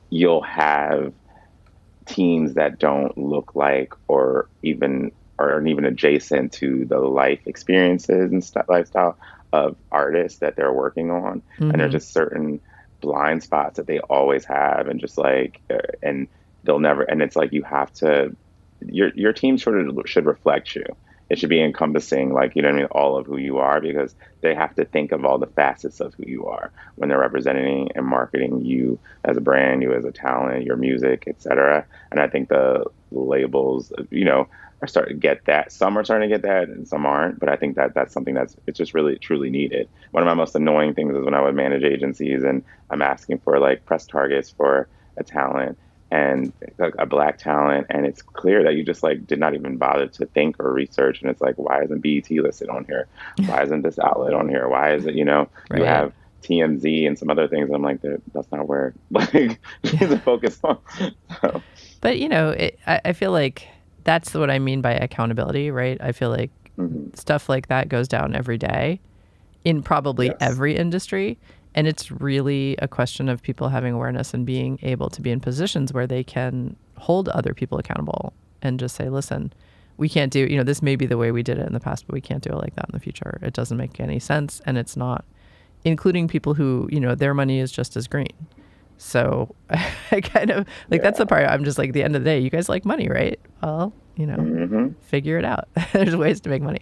you'll 0.09 0.41
have 0.41 1.13
teams 2.05 2.55
that 2.55 2.79
don't 2.79 3.17
look 3.17 3.55
like 3.55 3.93
or 4.07 4.49
even 4.63 5.11
or 5.37 5.65
even 5.65 5.85
adjacent 5.85 6.51
to 6.51 6.85
the 6.85 6.99
life 6.99 7.39
experiences 7.45 8.31
and 8.31 8.43
st- 8.43 8.67
lifestyle 8.67 9.17
of 9.53 9.77
artists 9.91 10.39
that 10.39 10.55
they're 10.55 10.73
working 10.73 11.11
on 11.11 11.41
mm-hmm. 11.57 11.71
and 11.71 11.79
there's 11.79 11.91
just 11.91 12.11
certain 12.11 12.59
blind 13.01 13.41
spots 13.41 13.77
that 13.77 13.87
they 13.87 13.99
always 13.99 14.43
have 14.43 14.87
and 14.87 14.99
just 14.99 15.17
like 15.17 15.61
uh, 15.69 15.77
and 16.03 16.27
they'll 16.63 16.79
never 16.79 17.03
and 17.03 17.21
it's 17.21 17.35
like 17.35 17.53
you 17.53 17.63
have 17.63 17.91
to 17.93 18.35
your 18.85 19.11
your 19.15 19.33
team 19.33 19.57
sort 19.57 19.79
of 19.79 19.97
should 20.05 20.25
reflect 20.25 20.75
you 20.75 20.83
it 21.29 21.37
should 21.37 21.49
be 21.49 21.61
encompassing, 21.61 22.33
like, 22.33 22.55
you 22.55 22.61
know 22.61 22.69
what 22.69 22.75
I 22.75 22.79
mean, 22.79 22.87
all 22.91 23.17
of 23.17 23.25
who 23.25 23.37
you 23.37 23.57
are, 23.57 23.79
because 23.79 24.15
they 24.41 24.55
have 24.55 24.75
to 24.75 24.85
think 24.85 25.11
of 25.11 25.25
all 25.25 25.37
the 25.37 25.47
facets 25.47 25.99
of 25.99 26.13
who 26.15 26.23
you 26.25 26.47
are 26.47 26.71
when 26.95 27.09
they're 27.09 27.19
representing 27.19 27.89
and 27.95 28.05
marketing 28.05 28.65
you 28.65 28.99
as 29.23 29.37
a 29.37 29.41
brand, 29.41 29.83
you 29.83 29.93
as 29.93 30.05
a 30.05 30.11
talent, 30.11 30.65
your 30.65 30.75
music, 30.77 31.25
etc. 31.27 31.85
And 32.11 32.19
I 32.19 32.27
think 32.27 32.49
the 32.49 32.85
labels, 33.11 33.93
you 34.09 34.25
know, 34.25 34.47
are 34.81 34.87
starting 34.87 35.15
to 35.15 35.19
get 35.19 35.45
that. 35.45 35.71
Some 35.71 35.97
are 35.97 36.03
starting 36.03 36.29
to 36.29 36.33
get 36.33 36.43
that, 36.43 36.69
and 36.69 36.87
some 36.87 37.05
aren't. 37.05 37.39
But 37.39 37.49
I 37.49 37.57
think 37.57 37.75
that 37.75 37.93
that's 37.93 38.13
something 38.13 38.33
that's 38.33 38.55
it's 38.65 38.77
just 38.77 38.93
really 38.93 39.17
truly 39.17 39.49
needed. 39.49 39.89
One 40.11 40.23
of 40.23 40.27
my 40.27 40.33
most 40.33 40.55
annoying 40.55 40.93
things 40.93 41.15
is 41.15 41.23
when 41.23 41.33
I 41.33 41.41
would 41.41 41.55
manage 41.55 41.83
agencies 41.83 42.43
and 42.43 42.63
I'm 42.89 43.01
asking 43.01 43.39
for 43.39 43.59
like 43.59 43.85
press 43.85 44.05
targets 44.05 44.49
for 44.49 44.87
a 45.17 45.23
talent, 45.23 45.77
and 46.11 46.51
a, 46.79 47.05
black 47.05 47.37
talent 47.37 47.85
and 47.89 48.05
it's 48.05 48.21
clear 48.21 48.63
that 48.63 48.75
you 48.75 48.83
just 48.83 49.03
like 49.03 49.27
did 49.27 49.39
not 49.39 49.53
even 49.53 49.77
bother 49.77 50.07
to 50.07 50.25
think 50.27 50.59
or 50.59 50.73
research 50.73 51.21
and 51.21 51.29
it's 51.29 51.41
like 51.41 51.55
why 51.55 51.83
isn't 51.83 52.01
BET 52.01 52.29
listed 52.31 52.69
on 52.69 52.83
here 52.85 53.07
why 53.45 53.61
isn't 53.63 53.83
this 53.83 53.99
outlet 53.99 54.33
on 54.33 54.49
here 54.49 54.67
why 54.67 54.93
is 54.93 55.05
it 55.05 55.13
you 55.13 55.23
know 55.23 55.47
right. 55.69 55.79
you 55.79 55.85
have 55.85 56.11
TMZ 56.41 57.07
and 57.07 57.19
some 57.19 57.29
other 57.29 57.47
things 57.47 57.67
and 57.67 57.75
I'm 57.75 57.83
like 57.83 58.01
that's 58.33 58.51
not 58.51 58.67
where 58.67 58.93
like 59.11 59.59
to 59.83 60.17
focus 60.19 60.59
on 60.63 60.79
so. 61.41 61.61
but 62.01 62.17
you 62.17 62.27
know 62.27 62.49
it, 62.51 62.79
I, 62.87 63.01
I 63.05 63.13
feel 63.13 63.31
like 63.31 63.67
that's 64.03 64.33
what 64.33 64.49
I 64.49 64.57
mean 64.57 64.81
by 64.81 64.93
accountability 64.93 65.69
right 65.69 65.97
I 66.01 66.11
feel 66.11 66.31
like 66.31 66.49
mm-hmm. 66.77 67.13
stuff 67.13 67.49
like 67.49 67.67
that 67.67 67.87
goes 67.87 68.07
down 68.07 68.35
every 68.35 68.57
day 68.57 68.99
in 69.63 69.83
probably 69.83 70.27
yes. 70.27 70.37
every 70.39 70.75
industry 70.75 71.37
and 71.79 71.87
it's 71.87 72.11
really 72.11 72.75
a 72.79 72.89
question 72.89 73.29
of 73.29 73.41
people 73.41 73.69
having 73.69 73.93
awareness 73.93 74.33
and 74.33 74.45
being 74.45 74.79
able 74.81 75.09
to 75.11 75.21
be 75.21 75.31
in 75.31 75.39
positions 75.39 75.93
where 75.93 76.05
they 76.05 76.25
can 76.25 76.75
hold 76.97 77.29
other 77.29 77.53
people 77.53 77.77
accountable 77.77 78.33
and 78.61 78.77
just 78.77 78.97
say, 78.97 79.07
listen, 79.07 79.53
we 79.95 80.09
can't 80.09 80.29
do, 80.29 80.41
you 80.41 80.57
know, 80.57 80.63
this 80.65 80.81
may 80.81 80.97
be 80.97 81.05
the 81.05 81.17
way 81.17 81.31
we 81.31 81.41
did 81.41 81.57
it 81.57 81.65
in 81.65 81.71
the 81.71 81.79
past, 81.79 82.05
but 82.05 82.13
we 82.13 82.19
can't 82.19 82.43
do 82.43 82.49
it 82.49 82.57
like 82.57 82.75
that 82.75 82.87
in 82.89 82.91
the 82.91 82.99
future. 82.99 83.39
It 83.41 83.53
doesn't 83.53 83.77
make 83.77 83.97
any 84.01 84.19
sense. 84.19 84.61
And 84.65 84.77
it's 84.77 84.97
not, 84.97 85.23
including 85.85 86.27
people 86.27 86.53
who, 86.53 86.89
you 86.91 86.99
know, 86.99 87.15
their 87.15 87.33
money 87.33 87.59
is 87.59 87.71
just 87.71 87.95
as 87.95 88.09
green. 88.09 88.47
So 88.97 89.55
I 90.11 90.19
kind 90.19 90.49
of 90.49 90.67
like 90.89 90.99
yeah. 90.99 91.03
that's 91.03 91.19
the 91.19 91.25
part 91.25 91.47
I'm 91.47 91.63
just 91.63 91.77
like, 91.77 91.87
at 91.87 91.93
the 91.93 92.03
end 92.03 92.17
of 92.17 92.25
the 92.25 92.29
day, 92.29 92.39
you 92.39 92.49
guys 92.49 92.67
like 92.67 92.83
money, 92.83 93.07
right? 93.07 93.39
Well, 93.63 93.93
you 94.17 94.25
know, 94.25 94.35
mm-hmm. 94.35 94.89
figure 95.03 95.37
it 95.37 95.45
out. 95.45 95.69
There's 95.93 96.17
ways 96.17 96.41
to 96.41 96.49
make 96.49 96.61
money. 96.61 96.81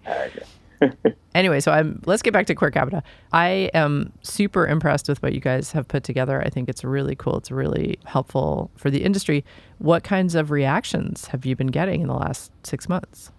anyway, 1.37 1.59
so 1.59 1.71
I'm 1.71 2.01
let's 2.05 2.21
get 2.21 2.33
back 2.33 2.47
to 2.47 2.55
Queer 2.55 2.71
Capita. 2.71 3.03
I 3.31 3.69
am 3.73 4.11
super 4.21 4.67
impressed 4.67 5.07
with 5.07 5.21
what 5.21 5.33
you 5.33 5.39
guys 5.39 5.71
have 5.71 5.87
put 5.87 6.03
together. 6.03 6.41
I 6.41 6.49
think 6.49 6.67
it's 6.69 6.83
really 6.83 7.15
cool. 7.15 7.37
It's 7.37 7.51
really 7.51 7.99
helpful 8.05 8.71
for 8.75 8.89
the 8.89 9.03
industry. 9.03 9.45
What 9.77 10.03
kinds 10.03 10.35
of 10.35 10.51
reactions 10.51 11.27
have 11.27 11.45
you 11.45 11.55
been 11.55 11.67
getting 11.67 12.01
in 12.01 12.07
the 12.07 12.15
last 12.15 12.51
six 12.63 12.89
months? 12.89 13.31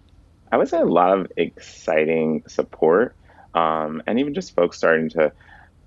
I 0.51 0.57
would 0.57 0.69
say 0.69 0.79
a 0.79 0.85
lot 0.85 1.17
of 1.17 1.31
exciting 1.37 2.43
support, 2.47 3.15
um, 3.53 4.01
and 4.07 4.19
even 4.19 4.33
just 4.33 4.55
folks 4.55 4.77
starting 4.77 5.09
to 5.09 5.31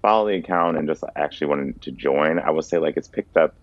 follow 0.03 0.29
the 0.29 0.37
account 0.37 0.77
and 0.77 0.87
just 0.87 1.03
actually 1.17 1.47
wanting 1.47 1.75
to 1.75 1.91
join. 1.91 2.39
I 2.39 2.51
would 2.51 2.65
say 2.65 2.79
like 2.79 2.97
it's 2.97 3.09
picked 3.09 3.37
up 3.37 3.55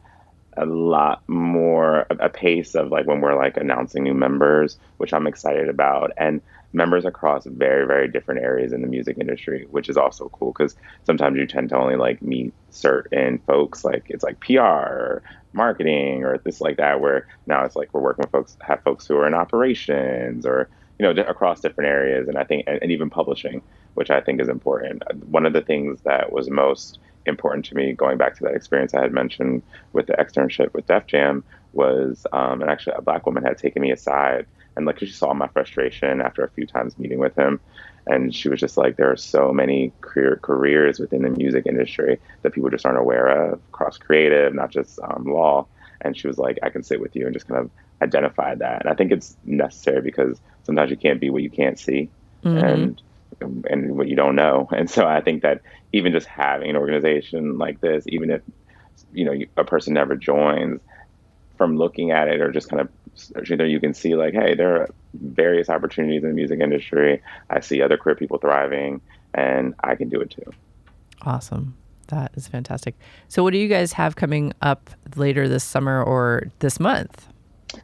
a 0.58 0.66
lot 0.66 1.22
more 1.28 2.06
a 2.10 2.30
pace 2.30 2.76
of 2.76 2.90
like 2.90 3.06
when 3.08 3.22
we're 3.22 3.36
like 3.36 3.56
announcing 3.56 4.04
new 4.04 4.14
members, 4.14 4.78
which 4.98 5.14
I'm 5.14 5.28
excited 5.28 5.70
about, 5.70 6.12
and 6.18 6.42
members 6.74 7.06
across 7.06 7.46
very 7.46 7.86
very 7.88 8.08
different 8.08 8.42
areas 8.42 8.72
in 8.72 8.82
the 8.82 8.88
music 8.88 9.18
industry, 9.20 9.66
which 9.72 9.90
is 9.90 9.98
also 9.98 10.30
cool 10.30 10.52
because 10.52 10.76
sometimes 11.06 11.38
you 11.38 11.48
tend 11.48 11.70
to 11.70 11.78
only 11.78 11.96
like 11.96 12.22
meet 12.22 12.54
certain 12.70 13.40
folks, 13.40 13.84
like 13.84 14.06
it's 14.10 14.24
like 14.24 14.40
PR 14.40 14.62
or 14.62 15.24
marketing 15.54 16.24
or 16.24 16.38
this 16.40 16.62
like 16.62 16.78
that. 16.78 17.02
Where 17.02 17.28
now 17.48 17.64
it's 17.66 17.76
like 17.76 17.94
we're 17.94 18.02
working 18.02 18.24
with 18.24 18.32
folks, 18.32 18.58
have 18.62 18.84
folks 18.84 19.08
who 19.08 19.16
are 19.18 19.28
in 19.28 19.34
operations 19.34 20.46
or 20.46 20.70
you 21.00 21.04
know 21.04 21.22
across 21.24 21.62
different 21.62 21.90
areas, 21.90 22.28
and 22.28 22.38
I 22.38 22.44
think 22.44 22.66
and, 22.68 22.80
and 22.82 22.92
even 22.92 23.10
publishing, 23.10 23.62
which 23.96 24.12
I 24.12 24.22
think 24.22 24.40
is 24.42 24.50
important. 24.50 25.04
One 25.30 25.46
of 25.46 25.54
the 25.54 25.62
things 25.62 26.02
that 26.02 26.32
was 26.32 26.50
most 26.50 27.00
important 27.26 27.66
to 27.66 27.76
me 27.76 27.94
going 27.94 28.18
back 28.18 28.36
to 28.36 28.44
that 28.44 28.54
experience 28.54 28.94
I 28.94 29.02
had 29.02 29.14
mentioned 29.14 29.62
with 29.94 30.08
the 30.08 30.14
externship 30.14 30.74
with 30.74 30.88
Def 30.88 31.06
Jam 31.08 31.44
was, 31.74 32.26
um, 32.34 32.62
and 32.62 32.72
actually 32.72 32.94
a 32.98 33.02
black 33.02 33.26
woman 33.26 33.44
had 33.44 33.58
taken 33.58 33.82
me 33.82 33.92
aside 33.92 34.46
and 34.80 34.86
like 34.86 35.00
she 35.00 35.08
saw 35.08 35.34
my 35.34 35.48
frustration 35.50 36.22
after 36.22 36.42
a 36.42 36.50
few 36.52 36.66
times 36.66 36.98
meeting 36.98 37.20
with 37.20 37.38
him, 37.38 37.60
and 38.08 38.34
she 38.34 38.48
was 38.48 38.62
just 38.62 38.78
like, 38.78 38.96
there 38.96 39.12
are 39.12 39.18
so 39.18 39.52
many 39.52 39.92
career 40.00 40.40
careers 40.42 41.00
within 41.00 41.24
the 41.24 41.30
music 41.30 41.66
industry 41.68 42.18
that 42.44 42.54
people 42.54 42.70
just 42.70 42.86
aren't 42.86 42.98
aware 42.98 43.28
of, 43.28 43.60
cross 43.74 43.98
creative, 43.98 44.56
not 44.56 44.72
just 44.72 44.98
um, 45.04 45.26
law. 45.26 45.68
And 46.00 46.18
she 46.18 46.28
was 46.28 46.38
like, 46.38 46.60
I 46.64 46.70
can 46.70 46.82
sit 46.82 47.02
with 47.02 47.14
you 47.14 47.26
and 47.26 47.34
just 47.34 47.46
kind 47.46 47.60
of 47.60 47.70
identify 48.02 48.56
that. 48.56 48.84
And 48.84 48.90
I 48.90 48.96
think 48.96 49.12
it's 49.12 49.36
necessary 49.44 50.02
because 50.02 50.40
sometimes 50.64 50.90
you 50.92 50.98
can't 50.98 51.20
be 51.20 51.30
what 51.30 51.44
you 51.44 51.50
can't 51.50 51.78
see. 51.78 52.10
Mm-hmm. 52.46 52.58
And 52.58 53.02
and 53.70 53.98
what 53.98 54.08
you 54.08 54.16
don't 54.16 54.36
know. 54.36 54.70
And 54.76 54.90
so 54.90 55.06
I 55.06 55.20
think 55.20 55.42
that 55.42 55.62
even 55.92 56.14
just 56.14 56.26
having 56.26 56.70
an 56.70 56.78
organization 56.78 57.58
like 57.58 57.82
this, 57.82 58.06
even 58.08 58.32
if 58.32 58.42
you 59.12 59.26
know 59.26 59.34
a 59.58 59.66
person 59.66 59.94
never 59.94 60.16
joins, 60.16 60.80
from 61.60 61.76
looking 61.76 62.12
at 62.12 62.30
it 62.30 62.40
or 62.40 62.52
just 62.52 62.70
kind 62.70 62.80
of 62.80 62.88
there 63.28 63.66
you 63.66 63.80
can 63.80 63.94
see 63.94 64.16
like, 64.16 64.34
hey, 64.34 64.56
there 64.56 64.82
are 64.82 64.90
various 65.14 65.70
opportunities 65.70 66.24
in 66.24 66.30
the 66.30 66.36
music 66.36 66.60
industry. 66.60 67.22
I 67.50 67.60
see 67.60 67.82
other 67.82 67.98
queer 67.98 68.16
people 68.16 68.38
thriving, 68.38 69.02
and 69.34 69.76
I 69.84 69.96
can 69.96 70.10
do 70.10 70.20
it 70.22 70.32
too. 70.32 70.52
Awesome. 71.24 71.76
That 72.08 72.32
is 72.36 72.48
fantastic. 72.48 72.96
So, 73.28 73.44
what 73.44 73.54
do 73.54 73.60
you 73.60 73.68
guys 73.68 73.94
have 73.94 74.16
coming 74.16 74.54
up 74.62 74.90
later 75.16 75.48
this 75.48 75.64
summer 75.64 76.04
or 76.04 76.44
this 76.60 76.80
month? 76.80 77.28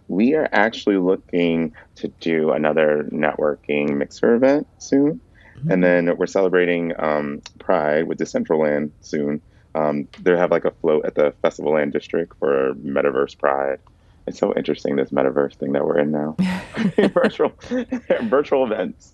We 0.08 0.34
are 0.34 0.50
actually 0.52 0.98
looking 0.98 1.74
to 1.96 2.08
do 2.20 2.52
another 2.52 3.08
networking 3.12 3.98
mixer 3.98 4.36
event 4.36 4.68
soon. 4.80 5.22
Mm-hmm. 5.58 5.72
And 5.72 5.84
then 5.84 6.18
we're 6.18 6.26
celebrating 6.26 6.94
um, 7.00 7.42
Pride 7.60 8.08
with 8.08 8.18
Decentraland 8.18 8.92
soon. 9.02 9.42
Um, 9.76 10.08
they 10.22 10.36
have 10.36 10.52
like 10.52 10.66
a 10.66 10.72
float 10.72 11.06
at 11.06 11.16
the 11.16 11.34
Festival 11.42 11.74
Land 11.74 11.94
District 11.94 12.34
for 12.40 12.74
Metaverse 12.76 13.38
Pride. 13.38 13.80
It's 14.28 14.40
so 14.40 14.54
interesting 14.56 14.96
this 14.96 15.12
metaverse 15.12 15.56
thing 15.56 15.74
that 15.74 15.86
we're 15.86 16.00
in 16.00 16.12
now. 16.12 16.36
virtual 17.14 17.54
virtual 18.24 18.66
events. 18.66 19.14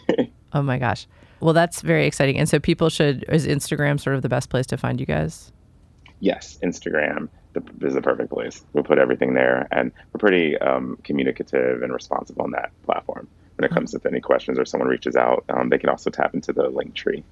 oh 0.52 0.62
my 0.62 0.78
gosh. 0.78 1.06
Well, 1.40 1.52
that's 1.52 1.82
very 1.82 2.06
exciting. 2.06 2.38
And 2.38 2.48
so 2.48 2.58
people 2.58 2.88
should 2.88 3.24
is 3.28 3.46
Instagram 3.46 4.00
sort 4.00 4.16
of 4.16 4.22
the 4.22 4.28
best 4.28 4.48
place 4.48 4.66
to 4.66 4.76
find 4.76 4.98
you 4.98 5.06
guys? 5.06 5.52
Yes, 6.20 6.58
Instagram 6.62 7.28
is 7.82 7.94
the 7.94 8.02
perfect 8.02 8.30
place. 8.30 8.64
We'll 8.72 8.84
put 8.84 8.98
everything 8.98 9.34
there, 9.34 9.68
and 9.70 9.92
we're 10.12 10.18
pretty 10.18 10.56
um, 10.58 10.98
communicative 11.04 11.82
and 11.82 11.92
responsive 11.92 12.38
on 12.40 12.52
that 12.52 12.70
platform. 12.84 13.28
When 13.56 13.64
it 13.64 13.72
comes 13.72 13.92
to 13.92 14.00
any 14.06 14.20
questions 14.20 14.58
or 14.58 14.64
someone 14.64 14.88
reaches 14.88 15.16
out, 15.16 15.44
um, 15.48 15.70
they 15.70 15.78
can 15.78 15.88
also 15.88 16.10
tap 16.10 16.34
into 16.34 16.52
the 16.52 16.70
Linktree. 16.70 17.22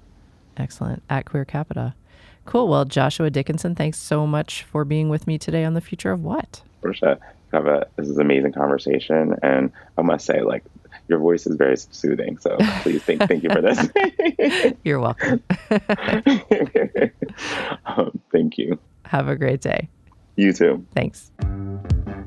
Excellent. 0.57 1.03
At 1.09 1.25
Queer 1.25 1.45
Capita. 1.45 1.95
Cool. 2.45 2.67
Well, 2.67 2.85
Joshua 2.85 3.29
Dickinson, 3.29 3.75
thanks 3.75 3.97
so 3.97 4.25
much 4.25 4.63
for 4.63 4.85
being 4.85 5.09
with 5.09 5.27
me 5.27 5.37
today 5.37 5.65
on 5.65 5.73
the 5.73 5.81
future 5.81 6.11
of 6.11 6.23
what. 6.23 6.61
Portia, 6.85 7.17
have 7.51 7.65
a 7.65 7.87
this 7.95 8.07
is 8.07 8.17
an 8.17 8.21
amazing 8.21 8.53
conversation, 8.53 9.35
and 9.41 9.71
I 9.97 10.03
must 10.03 10.25
say, 10.25 10.41
like, 10.41 10.63
your 11.07 11.17
voice 11.19 11.47
is 11.47 11.55
very 11.55 11.77
soothing. 11.77 12.37
So 12.37 12.57
please 12.81 13.01
thank 13.03 13.21
thank 13.23 13.43
you 13.43 13.49
for 13.49 13.61
this. 13.61 13.89
You're 14.83 14.99
welcome. 14.99 15.41
um, 17.85 18.19
thank 18.31 18.59
you. 18.59 18.77
Have 19.05 19.27
a 19.27 19.35
great 19.35 19.61
day. 19.61 19.89
You 20.35 20.53
too. 20.53 20.85
Thanks. 20.93 21.31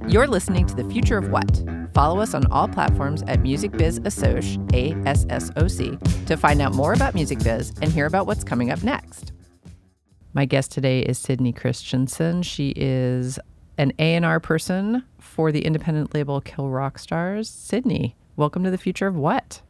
You're 0.09 0.27
listening 0.27 0.67
to 0.67 0.75
The 0.75 0.85
Future 0.85 1.19
of 1.19 1.31
What. 1.31 1.63
Follow 1.95 2.21
us 2.21 2.35
on 2.35 2.51
all 2.51 2.67
platforms 2.67 3.23
at 3.27 3.41
Music 3.43 3.71
Biz 3.73 4.01
Assoc, 4.01 4.73
A-S-S-O-C, 4.73 5.99
to 6.27 6.37
find 6.37 6.63
out 6.63 6.75
more 6.75 6.95
about 6.95 7.15
Music 7.15 7.39
Biz 7.41 7.75
and 7.83 7.93
hear 7.93 8.07
about 8.07 8.27
what's 8.27 8.45
coming 8.45 8.71
up 8.71 8.83
next. 8.83 9.33
My 10.33 10.45
guest 10.45 10.71
today 10.71 11.01
is 11.01 11.19
Sydney 11.19 11.53
Christensen. 11.53 12.43
She 12.43 12.73
is 12.77 13.39
an 13.79 13.93
A&R 14.01 14.41
person 14.41 15.05
for 15.21 15.53
the 15.53 15.65
independent 15.65 16.13
label 16.13 16.41
Kill 16.41 16.69
Rock 16.69 16.99
Stars. 16.99 17.49
Sydney, 17.49 18.17
welcome 18.37 18.65
to 18.65 18.71
the 18.73 18.77
future 18.77 19.07
of 19.07 19.15
what? 19.15 19.63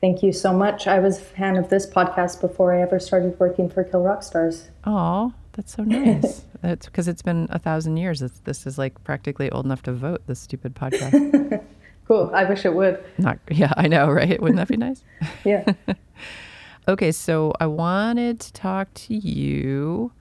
Thank 0.00 0.24
you 0.24 0.32
so 0.32 0.52
much. 0.52 0.88
I 0.88 0.98
was 0.98 1.18
a 1.18 1.22
fan 1.22 1.56
of 1.56 1.68
this 1.68 1.86
podcast 1.86 2.40
before 2.40 2.74
I 2.74 2.82
ever 2.82 2.98
started 2.98 3.38
working 3.38 3.70
for 3.70 3.84
Kill 3.84 4.02
Rock 4.02 4.24
Stars. 4.24 4.68
Oh, 4.84 5.32
that's 5.52 5.72
so 5.74 5.84
nice. 5.84 6.42
That's 6.62 6.86
because 6.86 7.08
it's 7.08 7.22
been 7.22 7.48
a 7.50 7.58
thousand 7.58 7.96
years. 7.96 8.22
It's, 8.22 8.38
this 8.40 8.68
is 8.68 8.78
like 8.78 9.02
practically 9.02 9.50
old 9.50 9.64
enough 9.64 9.82
to 9.82 9.92
vote. 9.92 10.22
This 10.28 10.38
stupid 10.38 10.76
podcast. 10.76 11.60
cool. 12.06 12.30
I 12.32 12.44
wish 12.44 12.64
it 12.64 12.72
would. 12.72 13.04
Not. 13.18 13.40
Yeah, 13.50 13.72
I 13.76 13.88
know, 13.88 14.08
right? 14.08 14.40
Wouldn't 14.40 14.58
that 14.58 14.68
be 14.68 14.76
nice? 14.76 15.02
yeah. 15.44 15.64
okay, 16.86 17.10
so 17.10 17.52
I 17.58 17.66
wanted 17.66 18.38
to 18.38 18.52
talk 18.52 18.94
to 18.94 19.14
you 19.14 20.12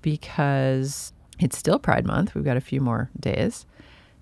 because 0.00 1.12
it's 1.40 1.58
still 1.58 1.78
Pride 1.78 2.06
Month. 2.06 2.34
We've 2.34 2.44
got 2.44 2.56
a 2.56 2.60
few 2.60 2.80
more 2.80 3.10
days. 3.18 3.66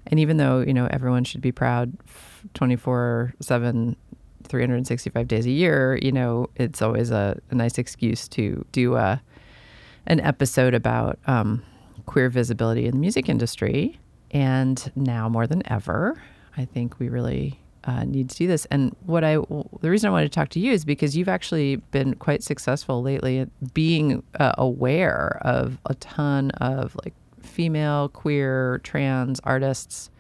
And 0.07 0.19
even 0.19 0.39
though, 0.39 0.61
you 0.61 0.73
know, 0.73 0.87
everyone 0.91 1.25
should 1.25 1.41
be 1.41 1.53
proud 1.53 1.93
24 2.55 3.35
7, 3.41 3.97
365 4.45 5.29
days 5.29 5.47
a 5.47 5.51
year, 5.51 5.99
you 6.01 6.13
know, 6.13 6.49
it's 6.57 6.81
always 6.81 7.11
a, 7.11 7.39
a 7.51 7.55
nice 7.55 7.77
excuse 7.79 8.27
to 8.29 8.65
do 8.73 8.97
a, 8.97 9.21
an 10.07 10.21
episode 10.21 10.75
about 10.75 11.19
um, 11.27 11.63
queer 12.07 12.31
visibility 12.31 12.87
in 12.87 12.93
the 12.93 12.99
music 12.99 13.29
industry. 13.29 13.99
And 14.31 14.91
now 14.97 15.29
more 15.29 15.47
than 15.47 15.63
ever, 15.71 16.21
I 16.57 16.65
think 16.65 16.99
we 16.99 17.09
really 17.09 17.61
uh, 17.89 18.05
need 18.05 18.29
to 18.29 18.37
do 18.37 18.47
this. 18.47 18.67
And 18.67 18.95
what 19.07 19.25
I, 19.25 19.37
the 19.81 19.91
reason 19.91 20.09
I 20.09 20.13
wanted 20.13 20.31
to 20.31 20.35
talk 20.35 20.51
to 20.51 20.61
you 20.61 20.73
is 20.73 20.85
because 20.85 21.17
you've 21.17 21.29
actually 21.29 21.77
been 21.77 22.15
quite 22.17 22.43
successful 22.43 23.01
lately 23.01 23.39
at 23.39 23.49
being 23.73 24.23
uh, 24.39 24.53
aware 24.59 25.41
of 25.41 25.79
a 25.87 25.95
ton 25.95 26.51
of 26.53 26.95
like 27.03 27.15
female, 27.41 28.11
queer, 28.11 28.81
trans 28.85 29.41
artists. 29.41 30.11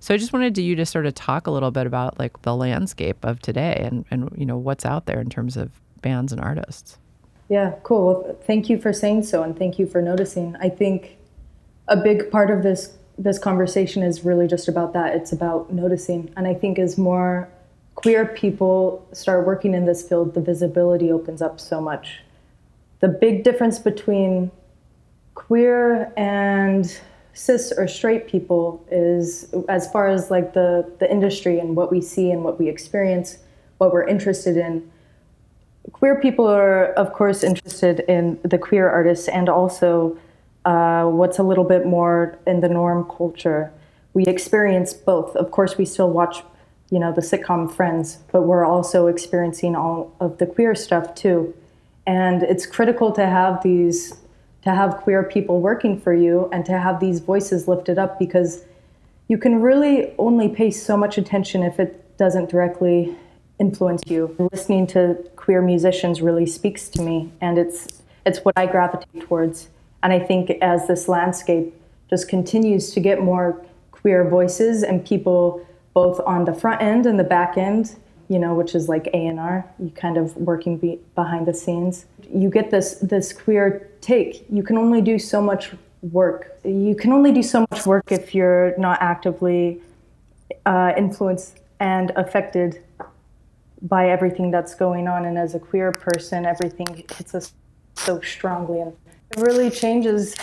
So 0.00 0.14
I 0.14 0.16
just 0.16 0.32
wanted 0.32 0.56
you 0.56 0.74
to 0.76 0.86
sort 0.86 1.04
of 1.04 1.14
talk 1.14 1.46
a 1.46 1.50
little 1.50 1.70
bit 1.70 1.86
about 1.86 2.18
like 2.18 2.40
the 2.42 2.56
landscape 2.56 3.22
of 3.24 3.40
today 3.40 3.78
and, 3.84 4.06
and 4.10 4.30
you 4.34 4.46
know 4.46 4.56
what's 4.56 4.86
out 4.86 5.04
there 5.04 5.20
in 5.20 5.28
terms 5.28 5.58
of 5.58 5.70
bands 6.00 6.32
and 6.32 6.40
artists. 6.40 6.96
Yeah, 7.50 7.74
cool. 7.82 8.06
Well, 8.06 8.38
thank 8.46 8.70
you 8.70 8.78
for 8.78 8.92
saying 8.94 9.24
so, 9.24 9.42
and 9.42 9.58
thank 9.58 9.78
you 9.78 9.86
for 9.86 10.00
noticing. 10.00 10.56
I 10.60 10.70
think 10.70 11.18
a 11.88 11.96
big 11.96 12.30
part 12.30 12.50
of 12.50 12.62
this 12.62 12.97
this 13.18 13.38
conversation 13.38 14.02
is 14.02 14.24
really 14.24 14.46
just 14.46 14.68
about 14.68 14.92
that. 14.92 15.14
It's 15.14 15.32
about 15.32 15.72
noticing. 15.72 16.32
And 16.36 16.46
I 16.46 16.54
think 16.54 16.78
as 16.78 16.96
more 16.96 17.48
queer 17.96 18.24
people 18.24 19.06
start 19.12 19.44
working 19.44 19.74
in 19.74 19.84
this 19.84 20.08
field, 20.08 20.34
the 20.34 20.40
visibility 20.40 21.10
opens 21.10 21.42
up 21.42 21.58
so 21.58 21.80
much. 21.80 22.20
The 23.00 23.08
big 23.08 23.42
difference 23.42 23.78
between 23.80 24.52
queer 25.34 26.12
and 26.16 27.00
cis 27.32 27.72
or 27.76 27.86
straight 27.88 28.28
people 28.28 28.84
is 28.90 29.52
as 29.68 29.90
far 29.90 30.08
as 30.08 30.30
like 30.30 30.54
the, 30.54 30.90
the 30.98 31.10
industry 31.10 31.58
and 31.58 31.76
what 31.76 31.90
we 31.90 32.00
see 32.00 32.30
and 32.30 32.44
what 32.44 32.58
we 32.58 32.68
experience, 32.68 33.38
what 33.78 33.92
we're 33.92 34.06
interested 34.06 34.56
in. 34.56 34.88
Queer 35.92 36.20
people 36.20 36.46
are, 36.46 36.92
of 36.94 37.12
course, 37.12 37.42
interested 37.42 38.00
in 38.00 38.38
the 38.44 38.58
queer 38.58 38.88
artists 38.88 39.28
and 39.28 39.48
also 39.48 40.16
uh, 40.68 41.06
what's 41.06 41.38
a 41.38 41.42
little 41.42 41.64
bit 41.64 41.86
more 41.86 42.38
in 42.46 42.60
the 42.60 42.68
norm 42.68 43.08
culture. 43.16 43.72
We 44.12 44.24
experience 44.26 44.92
both. 44.92 45.34
Of 45.34 45.50
course, 45.50 45.78
we 45.78 45.86
still 45.86 46.10
watch, 46.10 46.42
you 46.90 46.98
know, 46.98 47.10
the 47.10 47.22
sitcom 47.22 47.72
Friends, 47.74 48.18
but 48.32 48.42
we're 48.42 48.66
also 48.66 49.06
experiencing 49.06 49.74
all 49.74 50.14
of 50.20 50.36
the 50.36 50.44
queer 50.44 50.74
stuff 50.74 51.14
too. 51.14 51.54
And 52.06 52.42
it's 52.42 52.66
critical 52.66 53.12
to 53.12 53.24
have 53.24 53.62
these, 53.62 54.18
to 54.62 54.74
have 54.74 54.98
queer 54.98 55.22
people 55.22 55.62
working 55.62 55.98
for 55.98 56.12
you 56.12 56.50
and 56.52 56.66
to 56.66 56.78
have 56.78 57.00
these 57.00 57.20
voices 57.20 57.66
lifted 57.66 57.98
up 57.98 58.18
because 58.18 58.62
you 59.28 59.38
can 59.38 59.62
really 59.62 60.12
only 60.18 60.50
pay 60.50 60.70
so 60.70 60.98
much 60.98 61.16
attention 61.16 61.62
if 61.62 61.80
it 61.80 62.18
doesn't 62.18 62.50
directly 62.50 63.16
influence 63.58 64.02
you. 64.06 64.36
Listening 64.52 64.86
to 64.88 65.16
queer 65.36 65.62
musicians 65.62 66.20
really 66.20 66.46
speaks 66.46 66.88
to 66.90 67.00
me, 67.00 67.32
and 67.40 67.56
it's 67.56 68.02
it's 68.26 68.40
what 68.40 68.52
I 68.58 68.66
gravitate 68.66 69.22
towards. 69.22 69.68
And 70.02 70.12
I 70.12 70.18
think 70.18 70.50
as 70.62 70.86
this 70.86 71.08
landscape 71.08 71.74
just 72.08 72.28
continues 72.28 72.92
to 72.92 73.00
get 73.00 73.20
more 73.20 73.64
queer 73.90 74.28
voices 74.28 74.82
and 74.82 75.04
people 75.04 75.66
both 75.94 76.20
on 76.20 76.44
the 76.44 76.54
front 76.54 76.80
end 76.80 77.06
and 77.06 77.18
the 77.18 77.24
back 77.24 77.56
end, 77.56 77.96
you 78.28 78.38
know, 78.38 78.54
which 78.54 78.74
is 78.74 78.88
like 78.88 79.08
A&R, 79.12 79.68
you 79.78 79.90
kind 79.90 80.16
of 80.16 80.36
working 80.36 80.76
be- 80.76 81.00
behind 81.14 81.46
the 81.46 81.54
scenes. 81.54 82.06
You 82.32 82.50
get 82.50 82.70
this 82.70 82.96
this 82.96 83.32
queer 83.32 83.88
take. 84.00 84.44
You 84.50 84.62
can 84.62 84.76
only 84.76 85.00
do 85.00 85.18
so 85.18 85.40
much 85.40 85.72
work. 86.02 86.58
You 86.64 86.94
can 86.94 87.12
only 87.12 87.32
do 87.32 87.42
so 87.42 87.66
much 87.70 87.86
work 87.86 88.12
if 88.12 88.34
you're 88.34 88.76
not 88.78 88.98
actively 89.00 89.80
uh, 90.66 90.92
influenced 90.96 91.58
and 91.80 92.12
affected 92.16 92.82
by 93.82 94.10
everything 94.10 94.50
that's 94.50 94.74
going 94.74 95.08
on. 95.08 95.24
And 95.24 95.38
as 95.38 95.54
a 95.54 95.58
queer 95.58 95.92
person, 95.92 96.44
everything 96.44 97.04
hits 97.16 97.34
us 97.34 97.52
so 97.96 98.20
strongly. 98.20 98.80
And 98.80 98.92
it 99.30 99.38
really 99.38 99.70
changes 99.70 100.34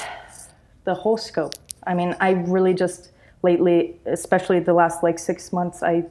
the 0.83 0.93
whole 0.93 1.17
scope. 1.17 1.53
I 1.85 1.93
mean, 1.93 2.15
I 2.19 2.31
really 2.31 2.73
just 2.73 3.11
lately, 3.43 3.95
especially 4.05 4.59
the 4.59 4.73
last 4.73 5.03
like 5.03 5.19
six 5.19 5.53
months, 5.53 5.83
I 5.83 6.05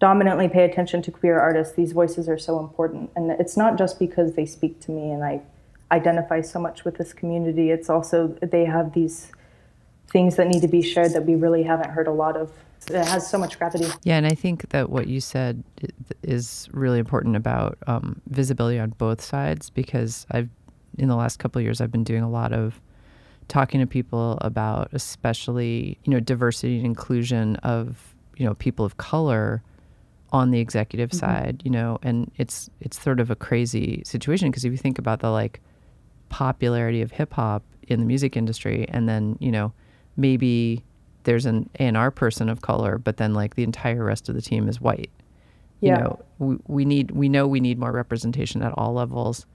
dominantly 0.00 0.48
pay 0.48 0.64
attention 0.64 1.02
to 1.02 1.10
queer 1.10 1.38
artists. 1.38 1.74
These 1.74 1.92
voices 1.92 2.28
are 2.28 2.38
so 2.38 2.58
important. 2.58 3.10
And 3.14 3.30
it's 3.32 3.56
not 3.56 3.76
just 3.76 3.98
because 3.98 4.34
they 4.34 4.46
speak 4.46 4.80
to 4.80 4.90
me 4.90 5.10
and 5.10 5.22
I 5.22 5.42
identify 5.92 6.40
so 6.40 6.58
much 6.58 6.84
with 6.84 6.96
this 6.96 7.12
community, 7.12 7.70
it's 7.70 7.90
also 7.90 8.28
they 8.40 8.64
have 8.64 8.94
these 8.94 9.30
things 10.08 10.36
that 10.36 10.48
need 10.48 10.62
to 10.62 10.68
be 10.68 10.82
shared 10.82 11.12
that 11.12 11.26
we 11.26 11.34
really 11.34 11.62
haven't 11.62 11.90
heard 11.90 12.08
a 12.08 12.12
lot 12.12 12.36
of. 12.36 12.50
It 12.88 13.04
has 13.06 13.28
so 13.28 13.36
much 13.36 13.58
gravity. 13.58 13.86
Yeah, 14.04 14.16
and 14.16 14.26
I 14.26 14.34
think 14.34 14.70
that 14.70 14.88
what 14.88 15.06
you 15.06 15.20
said 15.20 15.62
is 16.22 16.66
really 16.72 16.98
important 16.98 17.36
about 17.36 17.76
um, 17.86 18.22
visibility 18.26 18.78
on 18.78 18.90
both 18.90 19.20
sides 19.20 19.68
because 19.68 20.26
I've 20.30 20.48
in 20.98 21.08
the 21.08 21.16
last 21.16 21.38
couple 21.38 21.58
of 21.58 21.64
years, 21.64 21.80
I've 21.80 21.92
been 21.92 22.04
doing 22.04 22.22
a 22.22 22.30
lot 22.30 22.52
of 22.52 22.80
talking 23.48 23.80
to 23.80 23.86
people 23.86 24.38
about, 24.40 24.88
especially 24.92 25.98
you 26.04 26.12
know, 26.12 26.20
diversity 26.20 26.76
and 26.76 26.86
inclusion 26.86 27.56
of 27.56 28.14
you 28.36 28.46
know 28.46 28.54
people 28.54 28.84
of 28.84 28.96
color 28.96 29.62
on 30.32 30.50
the 30.50 30.60
executive 30.60 31.10
mm-hmm. 31.10 31.18
side. 31.18 31.62
You 31.64 31.70
know, 31.70 31.98
and 32.02 32.30
it's 32.36 32.70
it's 32.80 33.00
sort 33.00 33.20
of 33.20 33.30
a 33.30 33.36
crazy 33.36 34.02
situation 34.04 34.50
because 34.50 34.64
if 34.64 34.72
you 34.72 34.78
think 34.78 34.98
about 34.98 35.20
the 35.20 35.30
like 35.30 35.60
popularity 36.28 37.02
of 37.02 37.10
hip 37.10 37.34
hop 37.34 37.62
in 37.88 38.00
the 38.00 38.06
music 38.06 38.36
industry, 38.36 38.86
and 38.88 39.08
then 39.08 39.36
you 39.40 39.50
know 39.50 39.72
maybe 40.16 40.84
there's 41.24 41.46
an 41.46 41.68
A&R 41.78 42.10
person 42.10 42.48
of 42.48 42.62
color, 42.62 42.98
but 42.98 43.18
then 43.18 43.34
like 43.34 43.54
the 43.54 43.62
entire 43.62 44.04
rest 44.04 44.28
of 44.28 44.34
the 44.34 44.42
team 44.42 44.68
is 44.68 44.80
white. 44.80 45.10
Yeah. 45.80 45.96
You 45.96 46.04
know, 46.04 46.20
we, 46.38 46.56
we 46.66 46.84
need 46.84 47.10
we 47.10 47.28
know 47.28 47.46
we 47.46 47.60
need 47.60 47.78
more 47.78 47.92
representation 47.92 48.62
at 48.62 48.72
all 48.76 48.92
levels 48.94 49.46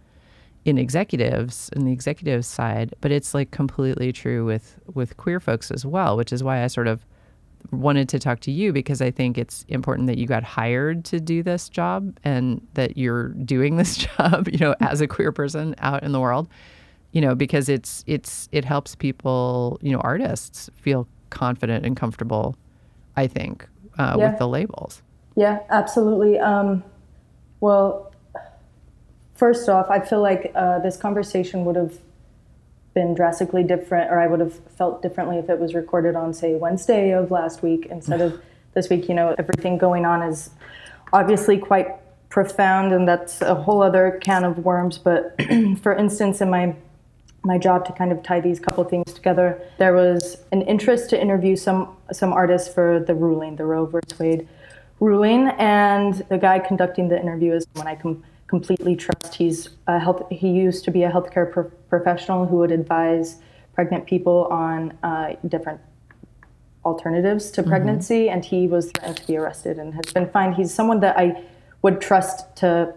in 0.65 0.79
executives 0.79 1.69
in 1.75 1.85
the 1.85 1.91
executive 1.91 2.43
side, 2.43 2.93
but 2.99 3.11
it's 3.11 3.33
like 3.33 3.51
completely 3.51 4.11
true 4.11 4.43
with 4.43 4.79
with 4.93 5.15
queer 5.15 5.39
folks 5.39 5.71
as 5.71 5.85
well, 5.85 6.17
which 6.17 6.33
is 6.33 6.43
why 6.43 6.63
I 6.63 6.67
sort 6.67 6.87
of 6.87 7.05
wanted 7.71 8.09
to 8.09 8.19
talk 8.19 8.39
to 8.41 8.51
you 8.51 8.73
because 8.73 9.01
I 9.01 9.11
think 9.11 9.37
it's 9.37 9.65
important 9.67 10.07
that 10.07 10.17
you 10.17 10.27
got 10.27 10.43
hired 10.43 11.05
to 11.05 11.19
do 11.19 11.43
this 11.43 11.69
job 11.69 12.17
and 12.23 12.65
that 12.73 12.97
you're 12.97 13.29
doing 13.29 13.77
this 13.77 13.97
job, 14.17 14.47
you 14.51 14.57
know, 14.57 14.75
as 14.81 15.01
a 15.01 15.07
queer 15.07 15.31
person 15.31 15.75
out 15.79 16.03
in 16.03 16.11
the 16.11 16.19
world, 16.19 16.47
you 17.11 17.21
know, 17.21 17.35
because 17.35 17.69
it's 17.69 18.03
it's 18.07 18.49
it 18.51 18.65
helps 18.65 18.95
people, 18.95 19.79
you 19.81 19.91
know, 19.91 19.99
artists 19.99 20.69
feel 20.75 21.07
confident 21.29 21.85
and 21.85 21.95
comfortable, 21.95 22.55
I 23.15 23.27
think, 23.27 23.67
uh, 23.99 24.15
yeah. 24.17 24.29
with 24.29 24.39
the 24.39 24.47
labels. 24.47 25.03
Yeah, 25.35 25.59
absolutely. 25.69 26.39
Um, 26.39 26.83
well, 27.59 28.14
first 29.35 29.69
off, 29.69 29.89
I 29.89 29.99
feel 29.99 30.21
like 30.21 30.51
uh, 30.55 30.79
this 30.79 30.97
conversation 30.97 31.65
would 31.65 31.75
have 31.75 31.97
been 32.93 33.13
drastically 33.13 33.63
different, 33.63 34.09
or 34.09 34.19
I 34.19 34.27
would 34.27 34.39
have 34.39 34.57
felt 34.77 35.01
differently 35.01 35.37
if 35.37 35.49
it 35.49 35.59
was 35.59 35.75
recorded 35.75 36.15
on, 36.15 36.33
say, 36.33 36.55
Wednesday 36.55 37.11
of 37.11 37.29
last 37.29 37.61
week 37.61 37.85
instead 37.91 38.21
of 38.21 38.41
this 38.73 38.89
week. 38.89 39.07
You 39.07 39.15
know, 39.15 39.35
everything 39.37 39.77
going 39.77 40.05
on 40.05 40.23
is 40.23 40.49
obviously 41.13 41.57
quite 41.57 41.87
profound, 42.29 42.91
and 42.91 43.07
that's 43.07 43.41
a 43.41 43.53
whole 43.53 43.83
other 43.83 44.19
can 44.21 44.43
of 44.43 44.59
worms. 44.59 44.97
But 44.97 45.39
for 45.81 45.93
instance, 45.93 46.41
in 46.41 46.49
my 46.49 46.75
my 47.43 47.59
job 47.59 47.85
to 47.85 47.93
kind 47.93 48.11
of 48.11 48.23
tie 48.23 48.39
these 48.39 48.59
couple 48.59 48.83
things 48.85 49.13
together, 49.13 49.61
there 49.77 49.93
was 49.93 50.37
an 50.51 50.63
interest 50.63 51.11
to 51.11 51.21
interview 51.21 51.55
some 51.55 51.95
some 52.11 52.33
artists 52.33 52.73
for 52.73 52.99
the 52.99 53.13
ruling, 53.13 53.57
the 53.57 53.65
Roe 53.65 53.85
versus 53.85 54.17
Wade 54.17 54.47
ruling, 54.99 55.49
and 55.59 56.25
the 56.29 56.37
guy 56.37 56.57
conducting 56.59 57.09
the 57.09 57.19
interview 57.19 57.53
is 57.53 57.67
when 57.73 57.87
I 57.87 57.95
come 57.95 58.23
completely 58.47 58.95
trust. 58.95 59.35
He's 59.35 59.69
a 59.87 59.99
health. 59.99 60.23
He 60.31 60.49
used 60.49 60.85
to 60.85 60.91
be 60.91 61.03
a 61.03 61.11
healthcare 61.11 61.51
pro- 61.51 61.71
professional 61.89 62.45
who 62.45 62.57
would 62.57 62.71
advise 62.71 63.39
pregnant 63.73 64.05
people 64.05 64.45
on 64.51 64.97
uh, 65.03 65.35
different 65.47 65.81
alternatives 66.85 67.51
to 67.51 67.61
mm-hmm. 67.61 67.69
pregnancy, 67.69 68.25
mm-hmm. 68.25 68.33
and 68.35 68.45
he 68.45 68.67
was 68.67 68.91
threatened 68.91 69.17
to 69.17 69.27
be 69.27 69.37
arrested 69.37 69.79
and 69.79 69.93
has 69.95 70.13
been 70.13 70.29
fined. 70.29 70.55
He's 70.55 70.73
someone 70.73 70.99
that 70.99 71.17
I 71.17 71.43
would 71.81 71.99
trust 71.99 72.55
to 72.57 72.93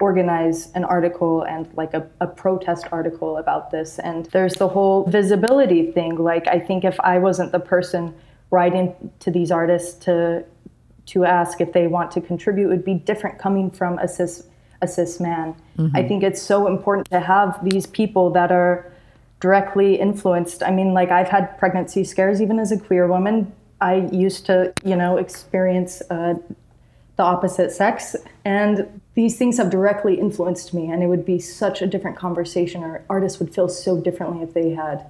organize 0.00 0.72
an 0.72 0.84
article 0.84 1.42
and 1.42 1.68
like 1.74 1.92
a, 1.94 2.08
a 2.20 2.26
protest 2.26 2.86
article 2.90 3.36
about 3.36 3.70
this. 3.70 3.98
And 3.98 4.26
there's 4.26 4.54
the 4.54 4.68
whole 4.68 5.04
visibility 5.04 5.92
thing. 5.92 6.16
Like, 6.16 6.46
I 6.46 6.58
think 6.58 6.84
if 6.84 6.98
I 7.00 7.18
wasn't 7.18 7.52
the 7.52 7.60
person 7.60 8.14
writing 8.50 8.94
to 9.20 9.30
these 9.30 9.50
artists 9.50 9.94
to 10.04 10.44
to 11.06 11.24
ask 11.24 11.60
if 11.60 11.72
they 11.72 11.86
want 11.86 12.10
to 12.12 12.20
contribute, 12.20 12.66
it 12.66 12.68
would 12.68 12.84
be 12.84 12.94
different 12.94 13.38
coming 13.38 13.70
from 13.70 13.98
a 13.98 14.06
cis 14.06 14.46
a 14.82 14.88
cis 14.88 15.20
man. 15.20 15.54
Mm-hmm. 15.76 15.96
I 15.96 16.06
think 16.06 16.22
it's 16.22 16.42
so 16.42 16.66
important 16.66 17.10
to 17.10 17.20
have 17.20 17.58
these 17.62 17.86
people 17.86 18.30
that 18.30 18.50
are 18.50 18.90
directly 19.40 19.94
influenced. 19.96 20.62
I 20.62 20.70
mean, 20.70 20.92
like 20.92 21.10
I've 21.10 21.28
had 21.28 21.58
pregnancy 21.58 22.04
scares 22.04 22.40
even 22.42 22.58
as 22.58 22.72
a 22.72 22.78
queer 22.78 23.06
woman. 23.06 23.52
I 23.80 24.08
used 24.12 24.46
to, 24.46 24.72
you 24.84 24.96
know, 24.96 25.16
experience 25.16 26.02
uh, 26.10 26.34
the 27.16 27.22
opposite 27.22 27.72
sex, 27.72 28.16
and 28.44 29.00
these 29.14 29.36
things 29.36 29.56
have 29.58 29.70
directly 29.70 30.18
influenced 30.18 30.72
me. 30.74 30.90
And 30.90 31.02
it 31.02 31.06
would 31.06 31.24
be 31.24 31.38
such 31.38 31.82
a 31.82 31.86
different 31.86 32.16
conversation, 32.16 32.82
or 32.82 33.04
artists 33.08 33.38
would 33.38 33.54
feel 33.54 33.68
so 33.68 34.00
differently 34.00 34.42
if 34.42 34.54
they 34.54 34.70
had 34.70 35.06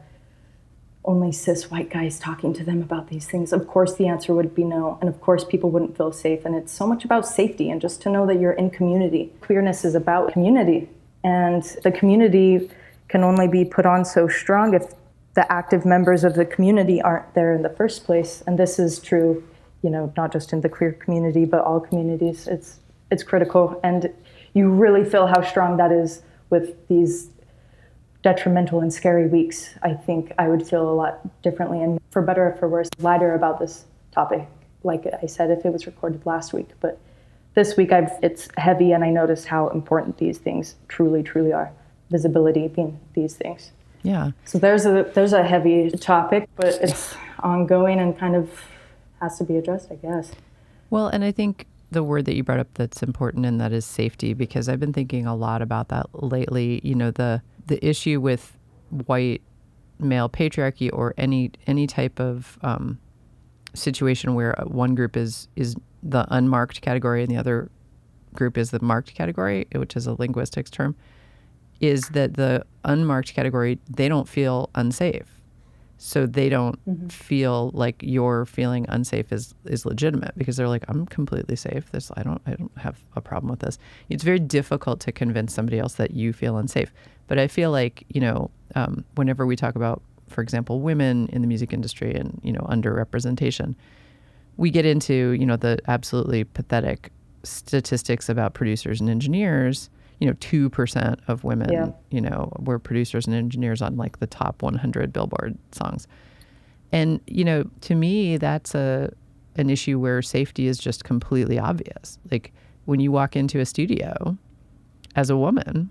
only 1.04 1.32
cis 1.32 1.70
white 1.70 1.90
guys 1.90 2.18
talking 2.18 2.52
to 2.54 2.64
them 2.64 2.82
about 2.82 3.08
these 3.08 3.26
things? 3.26 3.52
Of 3.52 3.66
course, 3.66 3.94
the 3.94 4.06
answer 4.06 4.34
would 4.34 4.54
be 4.54 4.64
no. 4.64 4.98
And 5.00 5.08
of 5.08 5.20
course, 5.20 5.44
people 5.44 5.70
wouldn't 5.70 5.96
feel 5.96 6.12
safe. 6.12 6.44
And 6.44 6.54
it's 6.54 6.72
so 6.72 6.86
much 6.86 7.04
about 7.04 7.26
safety 7.26 7.70
and 7.70 7.80
just 7.80 8.02
to 8.02 8.10
know 8.10 8.26
that 8.26 8.38
you're 8.38 8.52
in 8.52 8.70
community. 8.70 9.32
Queerness 9.40 9.84
is 9.84 9.94
about 9.94 10.32
community. 10.32 10.88
And 11.24 11.62
the 11.82 11.90
community 11.90 12.70
can 13.08 13.24
only 13.24 13.48
be 13.48 13.64
put 13.64 13.86
on 13.86 14.04
so 14.04 14.28
strong 14.28 14.74
if 14.74 14.94
the 15.34 15.50
active 15.50 15.84
members 15.84 16.24
of 16.24 16.34
the 16.34 16.44
community 16.44 17.00
aren't 17.00 17.34
there 17.34 17.54
in 17.54 17.62
the 17.62 17.70
first 17.70 18.04
place. 18.04 18.42
And 18.46 18.58
this 18.58 18.78
is 18.78 18.98
true, 18.98 19.44
you 19.82 19.90
know, 19.90 20.12
not 20.16 20.32
just 20.32 20.52
in 20.52 20.60
the 20.60 20.68
queer 20.68 20.92
community, 20.92 21.44
but 21.44 21.60
all 21.62 21.80
communities. 21.80 22.46
It's, 22.46 22.80
it's 23.10 23.22
critical. 23.22 23.80
And 23.82 24.12
you 24.54 24.70
really 24.70 25.04
feel 25.04 25.26
how 25.26 25.42
strong 25.42 25.76
that 25.76 25.92
is 25.92 26.22
with 26.50 26.88
these 26.88 27.28
detrimental 28.22 28.80
and 28.80 28.92
scary 28.92 29.26
weeks, 29.26 29.74
I 29.82 29.94
think 29.94 30.32
I 30.38 30.48
would 30.48 30.66
feel 30.66 30.88
a 30.88 30.92
lot 30.92 31.42
differently 31.42 31.82
and 31.82 32.00
for 32.10 32.22
better 32.22 32.48
or 32.48 32.56
for 32.56 32.68
worse, 32.68 32.88
lighter 32.98 33.34
about 33.34 33.58
this 33.58 33.86
topic. 34.12 34.46
Like 34.82 35.06
I 35.22 35.26
said, 35.26 35.50
if 35.50 35.64
it 35.64 35.72
was 35.72 35.86
recorded 35.86 36.24
last 36.26 36.52
week, 36.52 36.68
but 36.80 36.98
this 37.54 37.76
week 37.76 37.92
I've 37.92 38.10
it's 38.22 38.48
heavy 38.56 38.92
and 38.92 39.04
I 39.04 39.10
notice 39.10 39.44
how 39.44 39.68
important 39.68 40.18
these 40.18 40.38
things 40.38 40.76
truly, 40.88 41.22
truly 41.22 41.52
are. 41.52 41.70
Visibility 42.10 42.68
being 42.68 42.98
these 43.14 43.34
things. 43.34 43.70
Yeah. 44.02 44.30
So 44.44 44.58
there's 44.58 44.86
a 44.86 45.10
there's 45.14 45.32
a 45.32 45.42
heavy 45.42 45.90
topic, 45.90 46.48
but 46.56 46.78
it's 46.80 47.14
ongoing 47.40 48.00
and 48.00 48.18
kind 48.18 48.36
of 48.36 48.50
has 49.20 49.38
to 49.38 49.44
be 49.44 49.56
addressed, 49.56 49.92
I 49.92 49.96
guess. 49.96 50.32
Well, 50.88 51.08
and 51.08 51.22
I 51.24 51.32
think 51.32 51.66
the 51.90 52.02
word 52.02 52.24
that 52.24 52.34
you 52.34 52.42
brought 52.42 52.60
up 52.60 52.68
that's 52.74 53.02
important 53.02 53.44
and 53.44 53.60
that 53.60 53.72
is 53.72 53.84
safety 53.84 54.32
because 54.32 54.68
I've 54.68 54.80
been 54.80 54.92
thinking 54.92 55.26
a 55.26 55.34
lot 55.34 55.60
about 55.60 55.88
that 55.88 56.06
lately. 56.14 56.80
You 56.82 56.94
know, 56.94 57.10
the 57.10 57.42
the 57.70 57.84
issue 57.86 58.20
with 58.20 58.58
white 59.06 59.42
male 60.00 60.28
patriarchy 60.28 60.90
or 60.92 61.14
any 61.16 61.52
any 61.68 61.86
type 61.86 62.18
of 62.18 62.58
um, 62.62 62.98
situation 63.74 64.34
where 64.34 64.54
one 64.66 64.94
group 64.94 65.16
is 65.16 65.46
is 65.54 65.76
the 66.02 66.26
unmarked 66.30 66.80
category 66.80 67.22
and 67.22 67.30
the 67.30 67.36
other 67.36 67.70
group 68.34 68.58
is 68.58 68.70
the 68.70 68.80
marked 68.82 69.14
category, 69.14 69.66
which 69.74 69.96
is 69.96 70.06
a 70.06 70.14
linguistics 70.14 70.70
term, 70.70 70.96
is 71.80 72.08
that 72.10 72.34
the 72.34 72.64
unmarked 72.84 73.34
category 73.34 73.78
they 73.88 74.08
don't 74.08 74.28
feel 74.28 74.68
unsafe 74.74 75.39
so 76.02 76.24
they 76.24 76.48
don't 76.48 76.82
mm-hmm. 76.88 77.08
feel 77.08 77.70
like 77.74 78.02
your 78.02 78.46
feeling 78.46 78.86
unsafe 78.88 79.30
is 79.30 79.54
is 79.66 79.84
legitimate 79.84 80.32
because 80.38 80.56
they're 80.56 80.66
like 80.66 80.84
I'm 80.88 81.04
completely 81.04 81.56
safe. 81.56 81.92
This 81.92 82.10
I 82.16 82.22
don't 82.22 82.40
I 82.46 82.54
don't 82.54 82.72
have 82.78 83.04
a 83.16 83.20
problem 83.20 83.50
with 83.50 83.60
this. 83.60 83.78
It's 84.08 84.24
very 84.24 84.38
difficult 84.38 85.00
to 85.00 85.12
convince 85.12 85.52
somebody 85.52 85.78
else 85.78 85.94
that 85.96 86.12
you 86.12 86.32
feel 86.32 86.56
unsafe. 86.56 86.90
But 87.26 87.38
I 87.38 87.48
feel 87.48 87.70
like 87.70 88.04
you 88.08 88.22
know 88.22 88.50
um, 88.74 89.04
whenever 89.16 89.44
we 89.44 89.56
talk 89.56 89.76
about 89.76 90.02
for 90.26 90.40
example 90.40 90.80
women 90.80 91.28
in 91.34 91.42
the 91.42 91.46
music 91.46 91.70
industry 91.70 92.14
and 92.14 92.40
you 92.42 92.52
know 92.52 92.66
underrepresentation 92.70 93.74
we 94.56 94.70
get 94.70 94.86
into 94.86 95.32
you 95.32 95.44
know 95.44 95.56
the 95.56 95.78
absolutely 95.86 96.44
pathetic 96.44 97.12
statistics 97.42 98.30
about 98.30 98.54
producers 98.54 99.02
and 99.02 99.10
engineers 99.10 99.90
you 100.20 100.26
know, 100.26 100.34
2% 100.34 101.18
of 101.28 101.44
women, 101.44 101.72
yeah. 101.72 101.90
you 102.10 102.20
know, 102.20 102.52
were 102.58 102.78
producers 102.78 103.26
and 103.26 103.34
engineers 103.34 103.80
on 103.80 103.96
like 103.96 104.18
the 104.18 104.26
top 104.26 104.62
100 104.62 105.12
Billboard 105.12 105.56
songs. 105.72 106.06
And, 106.92 107.20
you 107.26 107.42
know, 107.42 107.64
to 107.82 107.94
me, 107.94 108.36
that's 108.36 108.74
a, 108.74 109.12
an 109.56 109.70
issue 109.70 109.98
where 109.98 110.20
safety 110.20 110.66
is 110.66 110.78
just 110.78 111.04
completely 111.04 111.58
obvious. 111.58 112.18
Like 112.30 112.52
when 112.84 113.00
you 113.00 113.10
walk 113.10 113.34
into 113.34 113.60
a 113.60 113.66
studio 113.66 114.36
as 115.16 115.30
a 115.30 115.36
woman, 115.36 115.90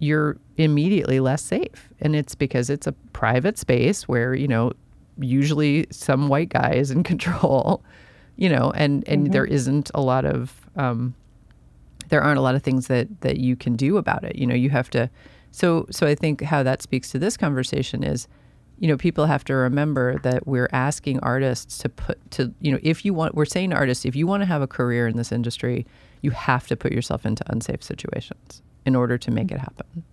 you're 0.00 0.36
immediately 0.56 1.20
less 1.20 1.42
safe. 1.42 1.88
And 2.00 2.16
it's 2.16 2.34
because 2.34 2.68
it's 2.68 2.88
a 2.88 2.92
private 3.12 3.58
space 3.58 4.08
where, 4.08 4.34
you 4.34 4.48
know, 4.48 4.72
usually 5.20 5.86
some 5.90 6.28
white 6.28 6.48
guy 6.48 6.72
is 6.72 6.90
in 6.90 7.02
control, 7.04 7.84
you 8.34 8.48
know, 8.48 8.72
and, 8.74 9.06
and 9.08 9.24
mm-hmm. 9.24 9.32
there 9.32 9.44
isn't 9.44 9.90
a 9.94 10.00
lot 10.00 10.24
of, 10.24 10.68
um, 10.74 11.14
there 12.08 12.22
aren't 12.22 12.38
a 12.38 12.42
lot 12.42 12.54
of 12.54 12.62
things 12.62 12.86
that 12.88 13.20
that 13.20 13.38
you 13.38 13.56
can 13.56 13.76
do 13.76 13.96
about 13.96 14.24
it. 14.24 14.36
You 14.36 14.46
know, 14.46 14.54
you 14.54 14.70
have 14.70 14.90
to. 14.90 15.10
So 15.50 15.86
so 15.90 16.06
I 16.06 16.14
think 16.14 16.42
how 16.42 16.62
that 16.62 16.82
speaks 16.82 17.10
to 17.10 17.18
this 17.18 17.36
conversation 17.36 18.02
is, 18.02 18.28
you 18.78 18.88
know, 18.88 18.96
people 18.96 19.26
have 19.26 19.44
to 19.44 19.54
remember 19.54 20.18
that 20.18 20.46
we're 20.46 20.68
asking 20.72 21.20
artists 21.20 21.78
to 21.78 21.88
put 21.88 22.30
to 22.32 22.52
you 22.60 22.72
know 22.72 22.78
if 22.82 23.04
you 23.04 23.14
want 23.14 23.34
we're 23.34 23.44
saying 23.44 23.70
to 23.70 23.76
artists 23.76 24.04
if 24.04 24.16
you 24.16 24.26
want 24.26 24.42
to 24.42 24.46
have 24.46 24.62
a 24.62 24.66
career 24.66 25.06
in 25.08 25.16
this 25.16 25.32
industry, 25.32 25.86
you 26.22 26.30
have 26.30 26.66
to 26.68 26.76
put 26.76 26.92
yourself 26.92 27.24
into 27.24 27.44
unsafe 27.50 27.82
situations 27.82 28.62
in 28.84 28.94
order 28.94 29.18
to 29.18 29.30
make 29.30 29.50
it 29.50 29.58
happen. 29.58 30.04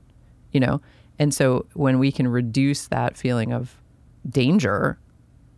You 0.51 0.60
know, 0.60 0.82
and 1.19 1.34
so 1.34 1.65
when 1.73 1.99
we 1.99 2.12
can 2.12 2.27
reduce 2.27 2.88
that 2.88 3.17
feeling 3.17 3.53
of 3.53 3.77
danger 4.29 4.97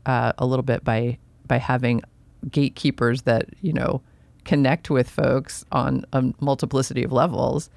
uh, 0.06 0.34
a 0.38 0.46
little 0.46 0.64
bit 0.64 0.84
by 0.84 1.18
by 1.48 1.58
having 1.58 2.02
gatekeepers 2.50 3.24
that 3.24 3.48
you 3.62 3.74
know 3.74 4.02
connect 4.46 4.90
with 4.90 5.10
folks 5.10 5.66
on 5.72 6.06
a 6.14 6.34
multiplicity 6.40 7.04
of 7.04 7.12
levels, 7.12 7.70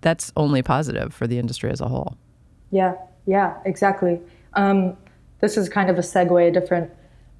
that's 0.00 0.32
only 0.36 0.62
positive 0.62 1.14
for 1.14 1.26
the 1.26 1.38
industry 1.38 1.70
as 1.70 1.80
a 1.80 1.88
whole. 1.88 2.16
Yeah, 2.70 2.94
yeah, 3.26 3.56
exactly. 3.64 4.20
Um, 4.54 4.96
this 5.40 5.56
is 5.56 5.68
kind 5.68 5.88
of 5.88 5.98
a 5.98 6.02
segue, 6.02 6.48
a 6.48 6.50
different 6.50 6.90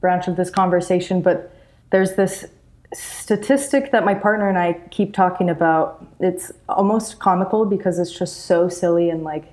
branch 0.01 0.29
of 0.29 0.37
this 0.37 0.51
conversation, 0.51 1.21
but 1.21 1.55
there's 1.91 2.15
this 2.15 2.47
statistic 2.95 3.91
that 3.93 4.05
my 4.05 4.15
partner 4.15 4.49
and 4.49 4.59
I 4.59 4.75
keep 4.91 5.15
talking 5.15 5.49
about. 5.49 6.07
It's 6.21 6.53
almost 6.69 7.19
comical 7.19 7.65
because 7.65 7.99
it's 7.99 8.17
just 8.17 8.47
so 8.47 8.69
silly 8.69 9.11
and 9.11 9.23
like, 9.25 9.53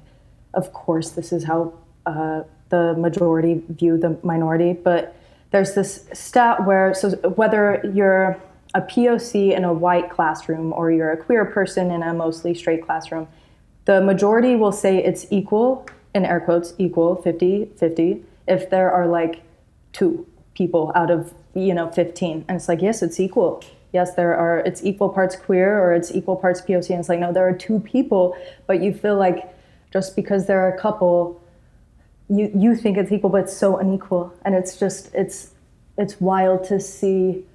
of 0.54 0.74
course, 0.74 1.12
this 1.12 1.32
is 1.32 1.46
how 1.46 1.74
uh, 2.06 2.44
the 2.70 2.96
majority 2.98 3.64
view 3.70 3.98
the 3.98 4.18
minority. 4.24 4.74
But 4.74 5.16
there's 5.52 5.74
this 5.74 6.08
stat 6.14 6.66
where, 6.66 6.94
so 6.94 7.12
whether 7.36 7.82
you're 7.94 8.40
a 8.74 8.82
POC 8.82 9.56
in 9.56 9.64
a 9.64 9.74
white 9.74 10.10
classroom 10.10 10.74
or 10.74 10.92
you're 10.92 11.12
a 11.12 11.18
queer 11.18 11.46
person 11.46 11.92
in 11.92 12.04
a 12.04 12.14
mostly 12.14 12.54
straight 12.54 12.86
classroom, 12.86 13.28
the 13.86 14.02
majority 14.02 14.56
will 14.56 14.72
say 14.72 15.04
it's 15.04 15.26
equal, 15.32 15.88
in 16.14 16.26
air 16.26 16.40
quotes, 16.40 16.74
equal 16.78 17.16
50 17.16 17.72
50 17.78 18.24
if 18.48 18.70
there 18.70 18.92
are 18.92 19.08
like 19.08 19.42
two 19.94 20.28
people 20.54 20.92
out 20.96 21.10
of 21.12 21.34
you 21.54 21.74
know 21.74 21.90
15 21.92 22.46
and 22.48 22.56
it's 22.56 22.68
like 22.68 22.82
yes 22.82 23.02
it's 23.02 23.20
equal. 23.20 23.64
Yes 23.92 24.14
there 24.14 24.36
are 24.36 24.60
it's 24.60 24.84
equal 24.84 25.10
parts 25.10 25.36
queer 25.36 25.80
or 25.80 25.94
it's 25.94 26.12
equal 26.14 26.36
parts 26.36 26.62
poc 26.62 26.90
and 26.90 27.00
it's 27.00 27.10
like 27.10 27.20
no 27.20 27.34
there 27.34 27.48
are 27.48 27.54
two 27.54 27.80
people 27.80 28.38
but 28.68 28.82
you 28.82 28.94
feel 28.94 29.18
like 29.18 29.54
just 29.92 30.16
because 30.16 30.46
there 30.46 30.60
are 30.60 30.72
a 30.72 30.80
couple 30.80 31.42
you 32.30 32.52
you 32.56 32.76
think 32.76 32.98
it's 32.98 33.12
equal 33.12 33.30
but 33.30 33.44
it's 33.44 33.58
so 33.58 33.78
unequal. 33.78 34.34
And 34.46 34.56
it's 34.56 34.78
just 34.78 35.14
it's 35.14 35.52
it's 35.98 36.22
wild 36.22 36.64
to 36.66 36.80
see 36.80 37.46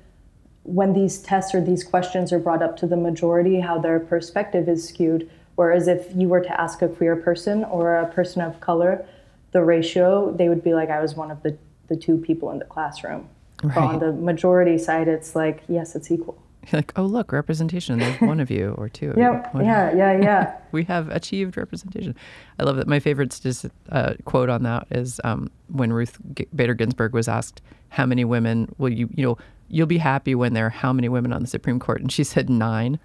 when 0.64 0.94
these 0.94 1.18
tests 1.18 1.54
or 1.54 1.60
these 1.60 1.84
questions 1.84 2.32
are 2.32 2.38
brought 2.38 2.62
up 2.62 2.76
to 2.78 2.86
the 2.86 2.96
majority, 2.96 3.60
how 3.60 3.78
their 3.78 4.00
perspective 4.00 4.68
is 4.68 4.88
skewed. 4.88 5.30
Whereas 5.54 5.86
if 5.86 6.08
you 6.16 6.28
were 6.28 6.40
to 6.40 6.60
ask 6.60 6.82
a 6.82 6.88
queer 6.88 7.14
person 7.14 7.64
or 7.64 7.96
a 7.96 8.08
person 8.08 8.42
of 8.42 8.60
color, 8.60 9.06
the 9.52 9.62
ratio, 9.62 10.32
they 10.32 10.48
would 10.48 10.64
be 10.64 10.74
like, 10.74 10.90
I 10.90 11.00
was 11.00 11.14
one 11.14 11.30
of 11.30 11.42
the, 11.42 11.56
the 11.88 11.96
two 11.96 12.16
people 12.18 12.50
in 12.50 12.58
the 12.58 12.64
classroom. 12.64 13.28
Right. 13.62 13.74
But 13.74 13.82
on 13.82 13.98
the 14.00 14.12
majority 14.12 14.78
side, 14.78 15.06
it's 15.06 15.36
like, 15.36 15.62
yes, 15.68 15.94
it's 15.94 16.10
equal. 16.10 16.42
You're 16.72 16.78
like, 16.78 16.92
oh, 16.96 17.04
look, 17.04 17.30
representation. 17.30 17.98
There's 17.98 18.20
one 18.22 18.40
of 18.40 18.50
you 18.50 18.74
or 18.78 18.88
two. 18.88 19.12
yeah, 19.16 19.50
yeah, 19.54 19.92
yeah, 19.94 20.12
yeah. 20.22 20.56
we 20.72 20.84
have 20.84 21.08
achieved 21.10 21.56
representation. 21.58 22.16
I 22.58 22.62
love 22.62 22.76
that. 22.76 22.88
My 22.88 23.00
favorite 23.00 23.38
just, 23.42 23.66
uh, 23.90 24.14
quote 24.24 24.48
on 24.48 24.62
that 24.62 24.86
is 24.90 25.20
um, 25.24 25.50
when 25.68 25.92
Ruth 25.92 26.18
G- 26.34 26.46
Bader 26.54 26.72
Ginsburg 26.72 27.12
was 27.12 27.28
asked, 27.28 27.60
"How 27.90 28.06
many 28.06 28.24
women 28.24 28.74
will 28.78 28.88
you, 28.88 29.10
you 29.14 29.26
know, 29.26 29.38
you'll 29.68 29.86
be 29.86 29.98
happy 29.98 30.34
when 30.34 30.54
there 30.54 30.66
are 30.66 30.70
how 30.70 30.92
many 30.92 31.08
women 31.08 31.32
on 31.32 31.42
the 31.42 31.48
Supreme 31.48 31.78
Court? 31.78 32.00
And 32.00 32.10
she 32.10 32.24
said 32.24 32.50
nine. 32.50 32.98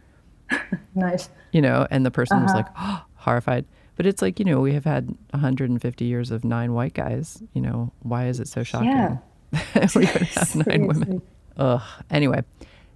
nice. 0.95 1.29
You 1.51 1.61
know, 1.61 1.87
and 1.89 2.05
the 2.05 2.11
person 2.11 2.37
uh-huh. 2.37 2.45
was 2.45 2.53
like, 2.53 2.67
oh, 2.77 3.03
horrified. 3.15 3.65
But 3.95 4.05
it's 4.05 4.21
like, 4.21 4.39
you 4.39 4.45
know, 4.45 4.61
we 4.61 4.73
have 4.73 4.85
had 4.85 5.09
150 5.31 6.05
years 6.05 6.31
of 6.31 6.45
nine 6.45 6.73
white 6.73 6.93
guys. 6.93 7.43
You 7.53 7.61
know, 7.61 7.91
why 7.99 8.27
is 8.27 8.39
it 8.39 8.47
so 8.47 8.63
shocking? 8.63 8.89
Yeah. 8.89 9.17
we 9.95 10.01
would 10.01 10.07
have 10.07 10.55
nine 10.67 10.87
women. 10.87 11.21
Ugh. 11.57 11.81
Anyway, 12.09 12.43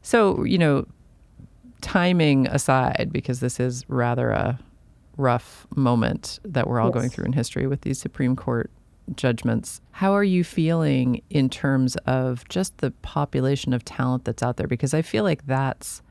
so, 0.01 0.43
you 0.45 0.57
know, 0.57 0.85
timing 1.81 2.47
aside, 2.47 3.09
because 3.11 3.41
this 3.41 3.59
is 3.59 3.83
rather 3.89 4.31
a 4.31 4.57
rough 5.17 5.67
moment 5.75 6.39
that 6.45 6.67
we're 6.67 6.79
all 6.79 6.87
yes. 6.87 6.93
going 6.95 7.09
through 7.09 7.25
in 7.25 7.33
history 7.33 7.67
with 7.67 7.81
these 7.81 7.99
Supreme 7.99 8.35
Court 8.35 8.71
judgments. 9.15 9.81
How 9.91 10.13
are 10.13 10.23
you 10.23 10.43
feeling 10.43 11.21
in 11.29 11.49
terms 11.49 11.95
of 12.05 12.47
just 12.49 12.77
the 12.77 12.91
population 12.91 13.73
of 13.73 13.83
talent 13.85 14.25
that's 14.25 14.43
out 14.43 14.57
there? 14.57 14.67
Because 14.67 14.93
I 14.93 15.01
feel 15.01 15.23
like 15.23 15.45
that's 15.45 16.01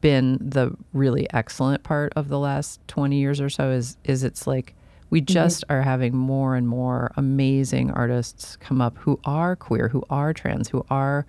been 0.00 0.38
the 0.40 0.76
really 0.92 1.26
excellent 1.32 1.82
part 1.82 2.12
of 2.16 2.28
the 2.28 2.38
last 2.38 2.80
20 2.88 3.16
years 3.16 3.40
or 3.40 3.48
so 3.48 3.70
is 3.70 3.96
is 4.04 4.22
it's 4.22 4.46
like 4.46 4.74
we 5.10 5.20
mm-hmm. 5.20 5.32
just 5.32 5.62
mm-hmm. 5.62 5.72
are 5.72 5.82
having 5.82 6.14
more 6.16 6.54
and 6.54 6.68
more 6.68 7.10
amazing 7.16 7.90
artists 7.90 8.56
come 8.56 8.80
up 8.80 8.96
who 8.98 9.18
are 9.24 9.56
queer, 9.56 9.88
who 9.88 10.04
are 10.10 10.32
trans, 10.32 10.68
who 10.68 10.84
are 10.90 11.26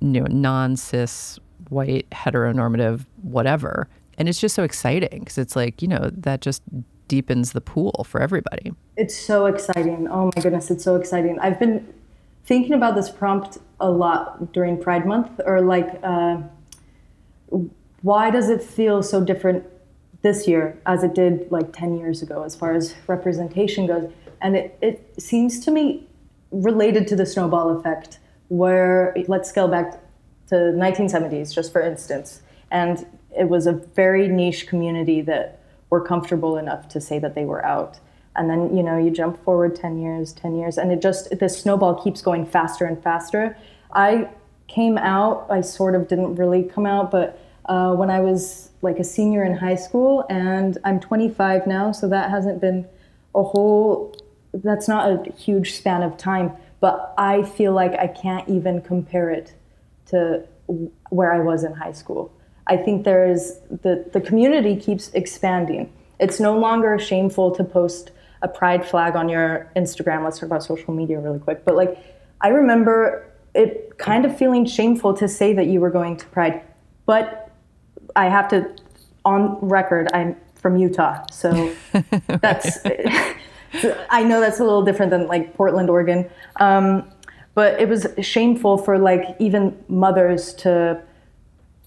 you 0.00 0.20
know 0.20 0.26
non-cis 0.28 1.38
white 1.70 2.08
heteronormative 2.10 3.04
whatever. 3.22 3.88
And 4.16 4.28
it's 4.28 4.40
just 4.40 4.54
so 4.54 4.64
exciting 4.64 5.20
because 5.20 5.38
it's 5.38 5.54
like, 5.54 5.80
you 5.80 5.88
know, 5.88 6.10
that 6.12 6.40
just 6.40 6.62
deepens 7.08 7.52
the 7.52 7.60
pool 7.60 8.04
for 8.06 8.20
everybody. 8.20 8.72
It's 8.96 9.16
so 9.16 9.46
exciting. 9.46 10.08
Oh 10.08 10.30
my 10.36 10.42
goodness, 10.42 10.70
it's 10.70 10.84
so 10.84 10.96
exciting. 10.96 11.38
I've 11.40 11.58
been 11.58 11.92
thinking 12.44 12.74
about 12.74 12.94
this 12.94 13.10
prompt 13.10 13.58
a 13.80 13.90
lot 13.90 14.52
during 14.52 14.80
Pride 14.80 15.06
Month, 15.06 15.40
or 15.44 15.60
like, 15.60 15.98
uh, 16.02 16.38
why 18.02 18.30
does 18.30 18.48
it 18.48 18.62
feel 18.62 19.02
so 19.02 19.22
different 19.22 19.66
this 20.22 20.48
year 20.48 20.80
as 20.86 21.02
it 21.02 21.14
did 21.14 21.50
like 21.50 21.72
10 21.72 21.96
years 21.96 22.22
ago 22.22 22.42
as 22.42 22.54
far 22.54 22.72
as 22.72 22.94
representation 23.06 23.86
goes? 23.86 24.10
And 24.40 24.56
it, 24.56 24.78
it 24.80 25.14
seems 25.20 25.60
to 25.60 25.70
me 25.70 26.06
related 26.50 27.06
to 27.08 27.16
the 27.16 27.26
snowball 27.26 27.76
effect, 27.78 28.18
where 28.48 29.14
let's 29.26 29.48
scale 29.48 29.68
back 29.68 30.00
to 30.48 30.54
1970s, 30.54 31.54
just 31.54 31.72
for 31.72 31.82
instance. 31.82 32.42
And 32.70 33.06
it 33.38 33.48
was 33.48 33.66
a 33.66 33.72
very 33.72 34.28
niche 34.28 34.66
community 34.66 35.20
that 35.22 35.57
were 35.90 36.00
comfortable 36.00 36.56
enough 36.56 36.88
to 36.88 37.00
say 37.00 37.18
that 37.18 37.34
they 37.34 37.44
were 37.44 37.64
out. 37.64 37.98
And 38.36 38.48
then, 38.48 38.76
you 38.76 38.82
know, 38.82 38.96
you 38.98 39.10
jump 39.10 39.42
forward 39.42 39.74
10 39.74 39.98
years, 39.98 40.32
10 40.32 40.56
years, 40.56 40.78
and 40.78 40.92
it 40.92 41.02
just, 41.02 41.38
this 41.40 41.60
snowball 41.60 42.00
keeps 42.02 42.22
going 42.22 42.46
faster 42.46 42.84
and 42.84 43.02
faster. 43.02 43.56
I 43.92 44.28
came 44.68 44.96
out, 44.98 45.46
I 45.50 45.60
sort 45.62 45.94
of 45.94 46.06
didn't 46.08 46.36
really 46.36 46.62
come 46.62 46.86
out, 46.86 47.10
but 47.10 47.40
uh, 47.64 47.94
when 47.94 48.10
I 48.10 48.20
was 48.20 48.70
like 48.80 48.98
a 48.98 49.04
senior 49.04 49.44
in 49.44 49.54
high 49.54 49.74
school, 49.74 50.24
and 50.30 50.78
I'm 50.84 51.00
25 51.00 51.66
now, 51.66 51.90
so 51.90 52.08
that 52.08 52.30
hasn't 52.30 52.60
been 52.60 52.86
a 53.34 53.42
whole, 53.42 54.14
that's 54.54 54.88
not 54.88 55.10
a 55.10 55.32
huge 55.32 55.72
span 55.72 56.02
of 56.02 56.16
time, 56.16 56.52
but 56.80 57.14
I 57.18 57.42
feel 57.42 57.72
like 57.72 57.92
I 57.94 58.06
can't 58.06 58.48
even 58.48 58.82
compare 58.82 59.30
it 59.30 59.54
to 60.06 60.44
where 61.10 61.32
I 61.32 61.40
was 61.40 61.64
in 61.64 61.72
high 61.72 61.92
school. 61.92 62.32
I 62.68 62.76
think 62.76 63.04
there 63.04 63.28
is 63.28 63.58
the, 63.70 64.08
the 64.12 64.20
community 64.20 64.76
keeps 64.76 65.08
expanding. 65.10 65.92
It's 66.20 66.38
no 66.38 66.58
longer 66.58 66.98
shameful 66.98 67.50
to 67.52 67.64
post 67.64 68.10
a 68.42 68.48
pride 68.48 68.86
flag 68.86 69.16
on 69.16 69.28
your 69.28 69.70
Instagram. 69.74 70.24
Let's 70.24 70.38
talk 70.38 70.46
about 70.46 70.62
social 70.62 70.94
media 70.94 71.18
really 71.18 71.38
quick. 71.38 71.64
But 71.64 71.74
like, 71.76 71.98
I 72.40 72.48
remember 72.48 73.28
it 73.54 73.98
kind 73.98 74.24
of 74.24 74.36
feeling 74.36 74.66
shameful 74.66 75.14
to 75.14 75.26
say 75.26 75.52
that 75.54 75.66
you 75.66 75.80
were 75.80 75.90
going 75.90 76.16
to 76.16 76.26
Pride. 76.26 76.62
But 77.06 77.50
I 78.14 78.26
have 78.26 78.48
to, 78.48 78.76
on 79.24 79.58
record, 79.60 80.08
I'm 80.12 80.36
from 80.54 80.76
Utah. 80.76 81.24
So 81.32 81.74
that's, 82.26 82.78
I 84.10 84.22
know 84.22 84.40
that's 84.40 84.60
a 84.60 84.64
little 84.64 84.82
different 84.82 85.10
than 85.10 85.26
like 85.26 85.54
Portland, 85.54 85.90
Oregon. 85.90 86.28
Um, 86.56 87.10
but 87.54 87.80
it 87.80 87.88
was 87.88 88.06
shameful 88.20 88.78
for 88.78 88.98
like 88.98 89.34
even 89.40 89.76
mothers 89.88 90.54
to 90.54 91.02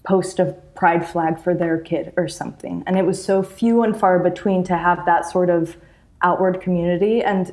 post 0.04 0.38
a 0.38 0.46
pride 0.74 1.08
flag 1.08 1.38
for 1.40 1.54
their 1.54 1.78
kid 1.78 2.12
or 2.16 2.28
something. 2.28 2.82
And 2.86 2.98
it 2.98 3.06
was 3.06 3.22
so 3.22 3.42
few 3.42 3.82
and 3.82 3.98
far 3.98 4.18
between 4.18 4.64
to 4.64 4.76
have 4.76 5.04
that 5.06 5.30
sort 5.30 5.48
of 5.48 5.76
outward 6.22 6.60
community. 6.60 7.22
And 7.22 7.52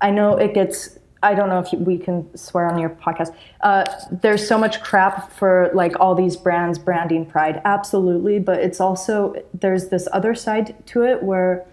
I 0.00 0.10
know 0.10 0.36
it 0.36 0.54
gets, 0.54 0.98
I 1.22 1.34
don't 1.34 1.48
know 1.48 1.60
if 1.60 1.72
we 1.72 1.98
can 1.98 2.34
swear 2.36 2.66
on 2.66 2.78
your 2.78 2.90
podcast. 2.90 3.34
Uh, 3.60 3.84
there's 4.10 4.46
so 4.46 4.56
much 4.58 4.82
crap 4.82 5.32
for 5.32 5.70
like 5.74 5.98
all 6.00 6.14
these 6.14 6.36
brands 6.36 6.78
branding 6.78 7.26
pride. 7.26 7.60
Absolutely. 7.64 8.38
But 8.38 8.60
it's 8.60 8.80
also, 8.80 9.34
there's 9.52 9.88
this 9.88 10.08
other 10.12 10.34
side 10.34 10.74
to 10.86 11.04
it 11.04 11.22
where 11.22 11.66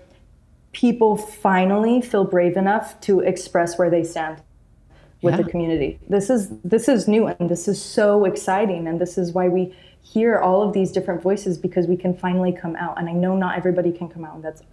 people 0.72 1.18
finally 1.18 2.02
feel 2.02 2.26
brave 2.26 2.58
enough 2.58 3.00
to 3.02 3.22
express 3.22 3.78
where 3.78 3.90
they 3.90 4.04
stand 4.04 4.42
with 5.22 5.34
yeah. 5.34 5.42
the 5.42 5.50
community. 5.50 6.00
This 6.08 6.30
is 6.30 6.50
this 6.64 6.88
is 6.88 7.08
new 7.08 7.28
and 7.28 7.50
this 7.50 7.68
is 7.68 7.82
so 7.82 8.26
exciting 8.26 8.88
and 8.88 9.02
this 9.02 9.18
is 9.18 9.34
why 9.34 9.50
we 9.50 9.76
hear 10.02 10.40
all 10.40 10.62
of 10.62 10.74
these 10.74 10.92
different 10.92 11.22
voices 11.22 11.58
because 11.58 11.88
we 11.88 11.96
can 11.96 12.16
finally 12.16 12.52
come 12.52 12.76
out. 12.76 12.98
And 13.00 13.10
I 13.10 13.14
know 13.14 13.36
not 13.36 13.58
everybody 13.58 13.92
can 13.92 14.10
come 14.10 14.26
out, 14.26 14.36
and 14.36 14.44
that's 14.44 14.64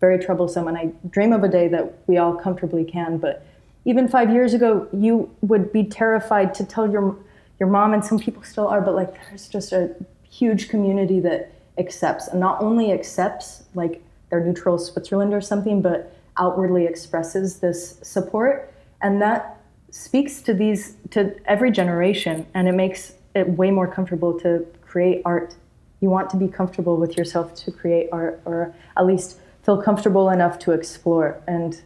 very 0.00 0.18
troublesome. 0.18 0.68
And 0.68 0.76
I 0.76 0.92
dream 1.10 1.32
of 1.32 1.42
a 1.42 1.48
day 1.48 1.68
that 1.68 1.94
we 2.06 2.18
all 2.18 2.34
comfortably 2.34 2.84
can. 2.84 3.18
But 3.18 3.44
even 3.84 4.08
five 4.08 4.30
years 4.32 4.54
ago, 4.54 4.88
you 4.92 5.30
would 5.40 5.72
be 5.72 5.84
terrified 5.84 6.54
to 6.54 6.64
tell 6.64 6.90
your 6.90 7.16
your 7.58 7.68
mom, 7.70 7.94
and 7.94 8.04
some 8.04 8.18
people 8.18 8.42
still 8.42 8.68
are. 8.68 8.80
But 8.80 8.94
like, 8.94 9.14
there's 9.28 9.48
just 9.48 9.72
a 9.72 9.94
huge 10.30 10.68
community 10.68 11.20
that 11.20 11.52
accepts, 11.78 12.28
and 12.28 12.38
not 12.38 12.62
only 12.62 12.92
accepts 12.92 13.64
like 13.74 14.02
they're 14.28 14.44
neutral 14.44 14.78
Switzerland 14.78 15.32
or 15.32 15.40
something, 15.40 15.80
but 15.80 16.14
outwardly 16.36 16.84
expresses 16.84 17.60
this 17.60 17.98
support, 18.02 18.72
and 19.00 19.22
that 19.22 19.60
speaks 19.90 20.42
to 20.42 20.52
these 20.52 20.96
to 21.10 21.34
every 21.46 21.70
generation, 21.70 22.46
and 22.52 22.68
it 22.68 22.72
makes 22.72 23.14
Uh, 23.36 23.44
way 23.44 23.70
more 23.70 23.86
comfortable 23.86 24.38
to 24.40 24.66
create 24.80 25.20
art. 25.24 25.54
You 26.00 26.08
want 26.08 26.30
to 26.30 26.36
be 26.36 26.48
comfortable 26.48 26.96
with 26.96 27.16
yourself 27.16 27.54
to 27.56 27.70
create 27.70 28.08
art, 28.10 28.40
or 28.44 28.74
at 28.96 29.06
least 29.06 29.38
feel 29.62 29.82
comfortable 29.82 30.30
enough 30.30 30.58
to 30.60 30.72
explore. 30.72 31.42
And 31.46 31.82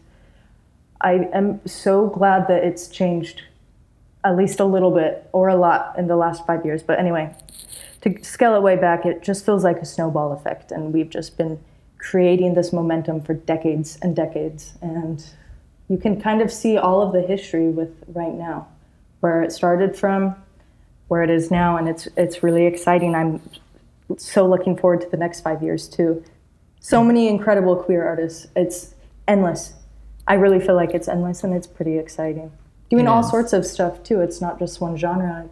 I 1.01 1.29
am 1.33 1.61
so 1.67 2.07
glad 2.07 2.47
that 2.49 2.63
it's 2.63 2.89
changed 2.89 3.43
at 4.23 4.37
least 4.37 4.61
a 4.61 4.65
little 4.65 4.91
bit 4.91 5.29
or 5.33 5.49
a 5.49 5.57
lot 5.57 5.99
in 5.99 6.07
the 6.07 6.17
last 6.17 6.47
five 6.47 6.65
years. 6.65 6.83
But 6.83 6.99
anyway, 6.99 7.35
to 8.03 8.23
scale 8.23 8.55
it 8.55 8.63
way 8.63 8.77
back, 8.77 9.07
it 9.07 9.23
just 9.23 9.45
feels 9.47 9.65
like 9.65 9.79
a 9.79 9.87
snowball 9.87 10.33
effect. 10.33 10.71
And 10.71 10.93
we've 10.93 11.11
just 11.11 11.39
been 11.39 11.59
creating 11.99 12.55
this 12.55 12.73
momentum 12.73 13.23
for 13.23 13.35
decades 13.35 13.99
and 14.03 14.15
decades. 14.15 14.75
And 14.83 15.25
you 15.89 15.97
can 15.97 16.21
kind 16.21 16.43
of 16.43 16.53
see 16.53 16.77
all 16.77 17.01
of 17.01 17.13
the 17.13 17.23
history 17.23 17.71
with 17.71 18.05
right 18.09 18.35
now, 18.35 18.69
where 19.21 19.43
it 19.43 19.53
started 19.53 19.97
from 19.97 20.37
where 21.11 21.25
it 21.25 21.31
is 21.31 21.51
now, 21.51 21.77
and 21.77 21.89
it's 21.89 22.07
it's 22.17 22.41
really 22.45 22.67
exciting. 22.67 23.17
I'm 23.17 23.43
so 24.17 24.47
looking 24.47 24.77
forward 24.77 25.01
to 25.01 25.09
the 25.09 25.17
next 25.17 25.41
five 25.41 25.61
years 25.61 25.89
too. 25.89 26.23
So 26.79 27.03
many 27.03 27.27
incredible 27.27 27.75
queer 27.75 28.07
artists. 28.07 28.47
It's 28.55 28.95
endless. 29.27 29.75
I 30.29 30.35
really 30.35 30.61
feel 30.61 30.77
like 30.77 30.95
it's 30.95 31.09
endless, 31.09 31.43
and 31.43 31.53
it's 31.53 31.67
pretty 31.67 31.99
exciting. 31.99 32.53
Doing 32.91 33.09
all 33.09 33.25
sorts 33.25 33.53
of 33.53 33.67
stuff 33.67 34.05
too. 34.05 34.21
It's 34.21 34.41
not 34.41 34.61
just 34.61 34.81
one 34.81 34.97
genre. 34.97 35.49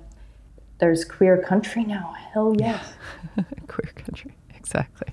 There's 0.79 1.05
queer 1.05 1.42
country 1.42 1.83
now. 1.83 2.14
Hell 2.33 2.55
yes. 2.57 2.94
Yeah. 3.37 3.42
queer 3.66 3.90
country. 3.97 4.31
Exactly. 4.55 5.12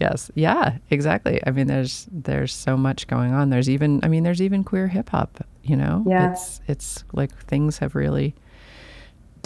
Yes. 0.00 0.30
Yeah, 0.34 0.78
exactly. 0.90 1.42
I 1.46 1.50
mean 1.50 1.66
there's 1.66 2.06
there's 2.10 2.54
so 2.54 2.74
much 2.76 3.06
going 3.06 3.34
on. 3.34 3.50
There's 3.50 3.68
even 3.68 4.00
I 4.02 4.08
mean 4.08 4.22
there's 4.22 4.40
even 4.40 4.64
queer 4.64 4.88
hip 4.88 5.10
hop, 5.10 5.44
you 5.62 5.76
know? 5.76 6.04
Yeah. 6.06 6.32
It's 6.32 6.62
it's 6.66 7.04
like 7.12 7.36
things 7.44 7.78
have 7.78 7.94
really 7.94 8.34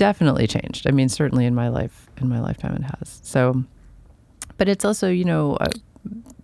definitely 0.00 0.46
changed. 0.46 0.86
I 0.86 0.92
mean, 0.92 1.10
certainly 1.10 1.44
in 1.44 1.54
my 1.54 1.68
life, 1.68 2.08
in 2.22 2.26
my 2.30 2.40
lifetime, 2.40 2.74
it 2.74 2.82
has. 2.82 3.20
So, 3.22 3.62
but 4.56 4.66
it's 4.66 4.82
also, 4.82 5.10
you 5.10 5.26
know, 5.26 5.56
uh, 5.56 5.68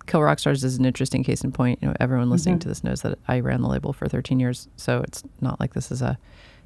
Kill 0.05 0.21
Rock 0.21 0.37
Stars 0.37 0.63
is 0.63 0.77
an 0.77 0.85
interesting 0.85 1.23
case 1.23 1.43
in 1.43 1.51
point. 1.51 1.79
You 1.81 1.87
know, 1.87 1.95
everyone 1.99 2.29
listening 2.29 2.55
mm-hmm. 2.55 2.59
to 2.59 2.67
this 2.67 2.83
knows 2.83 3.01
that 3.01 3.17
I 3.27 3.39
ran 3.39 3.63
the 3.63 3.67
label 3.67 3.93
for 3.93 4.07
13 4.07 4.39
years, 4.39 4.67
so 4.75 5.01
it's 5.01 5.23
not 5.41 5.59
like 5.59 5.73
this 5.73 5.91
is 5.91 6.03
a 6.03 6.19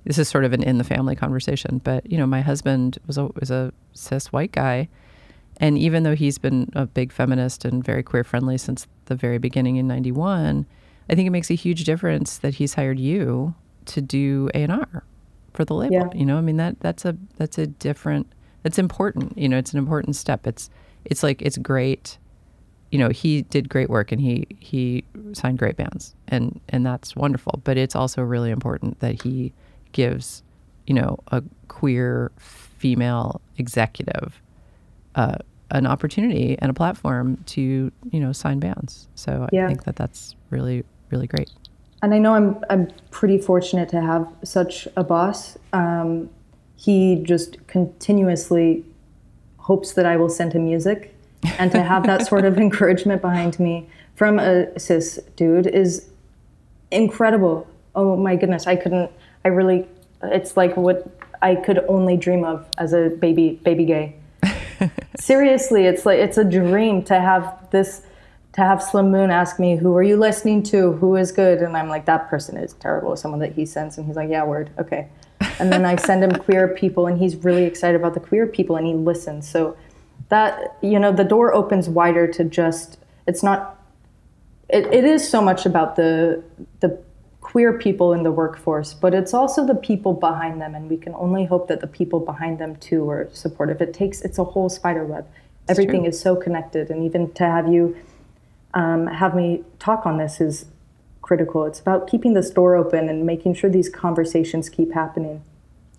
this 0.03 0.17
is 0.17 0.27
sort 0.27 0.43
of 0.43 0.51
an 0.51 0.63
in 0.63 0.79
the 0.79 0.83
family 0.83 1.15
conversation. 1.15 1.79
But 1.81 2.11
you 2.11 2.17
know, 2.17 2.27
my 2.27 2.41
husband 2.41 2.97
was 3.07 3.17
a 3.17 3.29
was 3.39 3.49
a 3.49 3.71
cis 3.93 4.33
white 4.33 4.51
guy, 4.51 4.89
and 5.61 5.77
even 5.77 6.03
though 6.03 6.15
he's 6.15 6.37
been 6.37 6.69
a 6.73 6.85
big 6.85 7.13
feminist 7.13 7.63
and 7.63 7.81
very 7.81 8.03
queer 8.03 8.25
friendly 8.25 8.57
since 8.57 8.85
the 9.05 9.15
very 9.15 9.37
beginning 9.37 9.77
in 9.77 9.87
'91, 9.87 10.65
I 11.09 11.15
think 11.15 11.25
it 11.25 11.31
makes 11.31 11.49
a 11.49 11.55
huge 11.55 11.85
difference 11.85 12.37
that 12.39 12.55
he's 12.55 12.73
hired 12.73 12.99
you 12.99 13.55
to 13.85 14.01
do 14.01 14.49
A 14.53 14.63
and 14.63 14.73
R 14.73 15.05
for 15.53 15.65
the 15.65 15.73
label. 15.73 15.93
Yeah. 15.93 16.09
You 16.13 16.25
know, 16.25 16.37
I 16.37 16.41
mean 16.41 16.57
that 16.57 16.79
that's 16.79 17.05
a 17.05 17.17
that's 17.37 17.57
a 17.57 17.67
different 17.67 18.31
that's 18.63 18.79
important. 18.79 19.37
You 19.37 19.49
know, 19.49 19.57
it's 19.57 19.73
an 19.73 19.79
important 19.79 20.15
step. 20.15 20.47
It's 20.47 20.69
it's 21.05 21.23
like 21.23 21.41
it's 21.41 21.57
great. 21.57 22.17
You 22.91 22.99
know, 22.99 23.09
he 23.09 23.43
did 23.43 23.69
great 23.69 23.89
work 23.89 24.11
and 24.11 24.19
he 24.19 24.47
he 24.59 25.03
signed 25.33 25.57
great 25.57 25.77
bands 25.77 26.15
and 26.27 26.59
and 26.69 26.85
that's 26.85 27.15
wonderful. 27.15 27.61
But 27.63 27.77
it's 27.77 27.95
also 27.95 28.21
really 28.21 28.51
important 28.51 28.99
that 28.99 29.21
he 29.21 29.53
gives, 29.91 30.43
you 30.87 30.93
know, 30.93 31.19
a 31.27 31.43
queer 31.67 32.31
female 32.37 33.41
executive 33.57 34.41
uh, 35.15 35.35
an 35.71 35.85
opportunity 35.85 36.57
and 36.59 36.69
a 36.69 36.73
platform 36.73 37.37
to 37.45 37.91
you 38.11 38.19
know 38.19 38.31
sign 38.31 38.59
bands. 38.59 39.07
So 39.15 39.47
yeah. 39.51 39.65
I 39.65 39.67
think 39.67 39.85
that 39.85 39.95
that's 39.95 40.35
really 40.49 40.83
really 41.09 41.27
great 41.27 41.51
and 42.01 42.13
I 42.13 42.17
know 42.17 42.33
I'm 42.33 42.63
I'm 42.69 42.91
pretty 43.11 43.37
fortunate 43.37 43.89
to 43.89 44.01
have 44.01 44.27
such 44.43 44.87
a 44.95 45.03
boss. 45.03 45.57
Um, 45.73 46.29
he 46.75 47.21
just 47.23 47.65
continuously 47.67 48.83
hopes 49.57 49.93
that 49.93 50.05
I 50.05 50.17
will 50.17 50.29
send 50.29 50.53
him 50.53 50.65
music 50.65 51.15
and 51.59 51.71
to 51.71 51.81
have 51.83 52.05
that 52.07 52.25
sort 52.25 52.45
of 52.45 52.57
encouragement 52.67 53.21
behind 53.21 53.59
me 53.59 53.87
from 54.15 54.39
a 54.39 54.79
cis 54.79 55.19
dude 55.35 55.67
is 55.67 56.09
incredible. 56.91 57.67
Oh 57.95 58.15
my 58.15 58.35
goodness, 58.35 58.67
I 58.67 58.75
couldn't. 58.75 59.11
I 59.45 59.49
really. 59.49 59.87
It's 60.23 60.55
like 60.55 60.77
what 60.77 61.07
I 61.41 61.55
could 61.55 61.79
only 61.87 62.17
dream 62.17 62.43
of 62.43 62.65
as 62.77 62.93
a 62.93 63.09
baby 63.09 63.59
baby 63.63 63.85
gay. 63.85 64.15
Seriously, 65.19 65.85
it's 65.85 66.05
like 66.05 66.19
it's 66.19 66.37
a 66.37 66.43
dream 66.43 67.03
to 67.03 67.19
have 67.19 67.69
this 67.71 68.01
to 68.53 68.61
have 68.61 68.83
Slim 68.83 69.11
Moon 69.11 69.31
ask 69.31 69.59
me, 69.59 69.77
"Who 69.77 69.95
are 69.95 70.03
you 70.03 70.17
listening 70.17 70.63
to? 70.63 70.93
Who 70.93 71.15
is 71.15 71.31
good?" 71.31 71.59
And 71.61 71.77
I'm 71.77 71.87
like, 71.87 72.05
"That 72.05 72.29
person 72.29 72.57
is 72.57 72.73
terrible." 72.73 73.15
Someone 73.15 73.39
that 73.39 73.53
he 73.53 73.65
sends, 73.65 73.97
and 73.97 74.05
he's 74.05 74.15
like, 74.15 74.29
"Yeah, 74.29 74.43
word, 74.43 74.69
okay." 74.77 75.07
And 75.59 75.71
then 75.71 75.85
I 75.85 75.95
send 75.95 76.23
him 76.23 76.31
queer 76.31 76.67
people, 76.67 77.07
and 77.07 77.17
he's 77.17 77.35
really 77.43 77.63
excited 77.63 77.99
about 77.99 78.13
the 78.13 78.19
queer 78.19 78.47
people, 78.47 78.75
and 78.75 78.85
he 78.85 78.93
listens. 78.93 79.47
So 79.47 79.75
that 80.29 80.75
you 80.81 80.99
know, 80.99 81.11
the 81.11 81.23
door 81.23 81.53
opens 81.53 81.89
wider 81.89 82.27
to 82.27 82.43
just. 82.43 82.97
It's 83.27 83.43
not. 83.43 83.77
It, 84.69 84.85
it 84.93 85.03
is 85.03 85.27
so 85.27 85.41
much 85.41 85.65
about 85.65 85.95
the 85.95 86.43
the 86.81 86.99
queer 87.39 87.73
people 87.73 88.13
in 88.13 88.23
the 88.23 88.31
workforce, 88.31 88.93
but 88.93 89.13
it's 89.13 89.33
also 89.33 89.65
the 89.65 89.75
people 89.75 90.13
behind 90.13 90.61
them, 90.61 90.75
and 90.75 90.89
we 90.89 90.97
can 90.97 91.13
only 91.15 91.45
hope 91.45 91.67
that 91.67 91.81
the 91.81 91.87
people 91.87 92.19
behind 92.19 92.59
them 92.59 92.75
too 92.77 93.09
are 93.09 93.29
supportive. 93.33 93.81
It 93.81 93.93
takes 93.93 94.21
it's 94.21 94.37
a 94.37 94.43
whole 94.43 94.69
spider 94.69 95.05
web. 95.05 95.25
Everything 95.67 96.05
is 96.05 96.19
so 96.19 96.35
connected, 96.35 96.89
and 96.89 97.03
even 97.03 97.31
to 97.33 97.43
have 97.45 97.71
you 97.71 97.95
um, 98.73 99.07
have 99.07 99.35
me 99.35 99.63
talk 99.79 100.05
on 100.05 100.17
this 100.17 100.41
is 100.41 100.65
critical. 101.21 101.65
It's 101.65 101.79
about 101.79 102.07
keeping 102.07 102.33
this 102.33 102.49
door 102.49 102.75
open 102.75 103.09
and 103.09 103.25
making 103.25 103.53
sure 103.55 103.69
these 103.69 103.89
conversations 103.89 104.69
keep 104.69 104.91
happening. 104.93 105.43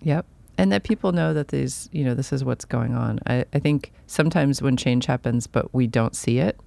Yep. 0.01 0.25
And 0.57 0.71
that 0.71 0.83
people 0.83 1.11
know 1.11 1.33
that 1.33 1.47
these, 1.47 1.89
you 1.91 2.03
know, 2.03 2.13
this 2.13 2.31
is 2.31 2.43
what's 2.43 2.65
going 2.65 2.93
on. 2.93 3.19
I, 3.25 3.45
I 3.53 3.59
think 3.59 3.91
sometimes 4.05 4.61
when 4.61 4.77
change 4.77 5.05
happens, 5.07 5.47
but 5.47 5.73
we 5.73 5.87
don't 5.87 6.15
see 6.15 6.37
it, 6.39 6.59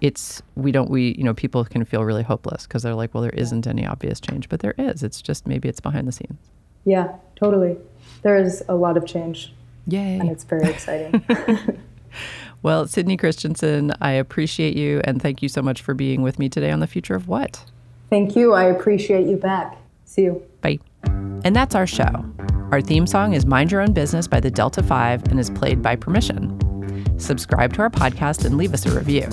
it's, 0.00 0.42
we 0.54 0.70
don't, 0.70 0.90
we, 0.90 1.14
you 1.16 1.24
know, 1.24 1.34
people 1.34 1.64
can 1.64 1.84
feel 1.84 2.04
really 2.04 2.22
hopeless 2.22 2.66
because 2.66 2.82
they're 2.82 2.94
like, 2.94 3.14
well, 3.14 3.22
there 3.22 3.32
isn't 3.32 3.66
any 3.66 3.86
obvious 3.86 4.20
change, 4.20 4.48
but 4.48 4.60
there 4.60 4.74
is. 4.78 5.02
It's 5.02 5.20
just 5.20 5.46
maybe 5.46 5.68
it's 5.68 5.80
behind 5.80 6.06
the 6.06 6.12
scenes. 6.12 6.38
Yeah, 6.84 7.16
totally. 7.36 7.76
There 8.22 8.36
is 8.36 8.62
a 8.68 8.74
lot 8.74 8.96
of 8.96 9.06
change. 9.06 9.52
Yay. 9.86 10.18
And 10.18 10.30
it's 10.30 10.44
very 10.44 10.68
exciting. 10.68 11.24
well, 12.64 12.86
Sydney 12.86 13.18
Christensen, 13.18 13.92
I 14.00 14.12
appreciate 14.12 14.74
you 14.74 15.02
and 15.04 15.20
thank 15.20 15.42
you 15.42 15.50
so 15.50 15.60
much 15.60 15.82
for 15.82 15.92
being 15.92 16.22
with 16.22 16.38
me 16.38 16.48
today 16.48 16.70
on 16.70 16.80
The 16.80 16.86
Future 16.86 17.14
of 17.14 17.28
What. 17.28 17.62
Thank 18.08 18.34
you. 18.34 18.54
I 18.54 18.64
appreciate 18.64 19.26
you 19.26 19.36
back. 19.36 19.76
See 20.06 20.22
you. 20.22 20.42
Bye. 20.62 20.78
And 21.44 21.54
that's 21.54 21.74
our 21.74 21.86
show. 21.86 22.24
Our 22.72 22.80
theme 22.80 23.06
song 23.06 23.34
is 23.34 23.44
Mind 23.44 23.70
Your 23.70 23.82
Own 23.82 23.92
Business 23.92 24.26
by 24.26 24.40
the 24.40 24.50
Delta 24.50 24.82
5 24.82 25.24
and 25.28 25.38
is 25.38 25.50
played 25.50 25.82
by 25.82 25.94
permission. 25.94 26.58
Subscribe 27.20 27.74
to 27.74 27.82
our 27.82 27.90
podcast 27.90 28.46
and 28.46 28.56
leave 28.56 28.72
us 28.72 28.86
a 28.86 28.98
review. 28.98 29.28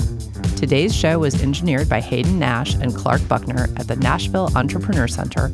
Today's 0.57 0.93
show 0.93 1.19
was 1.19 1.41
engineered 1.41 1.87
by 1.87 2.01
Hayden 2.01 2.37
Nash 2.37 2.75
and 2.75 2.93
Clark 2.93 3.25
Buckner 3.29 3.69
at 3.77 3.87
the 3.87 3.95
Nashville 3.95 4.49
Entrepreneur 4.57 5.07
Center 5.07 5.53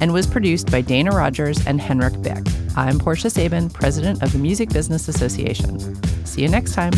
and 0.00 0.12
was 0.12 0.26
produced 0.26 0.70
by 0.70 0.80
Dana 0.80 1.10
Rogers 1.10 1.64
and 1.66 1.80
Henrik 1.80 2.20
Bick. 2.22 2.44
I'm 2.76 2.98
Portia 2.98 3.30
Sabin, 3.30 3.70
president 3.70 4.22
of 4.22 4.32
the 4.32 4.38
Music 4.38 4.70
Business 4.70 5.08
Association. 5.08 5.78
See 6.26 6.42
you 6.42 6.48
next 6.48 6.74
time. 6.74 6.92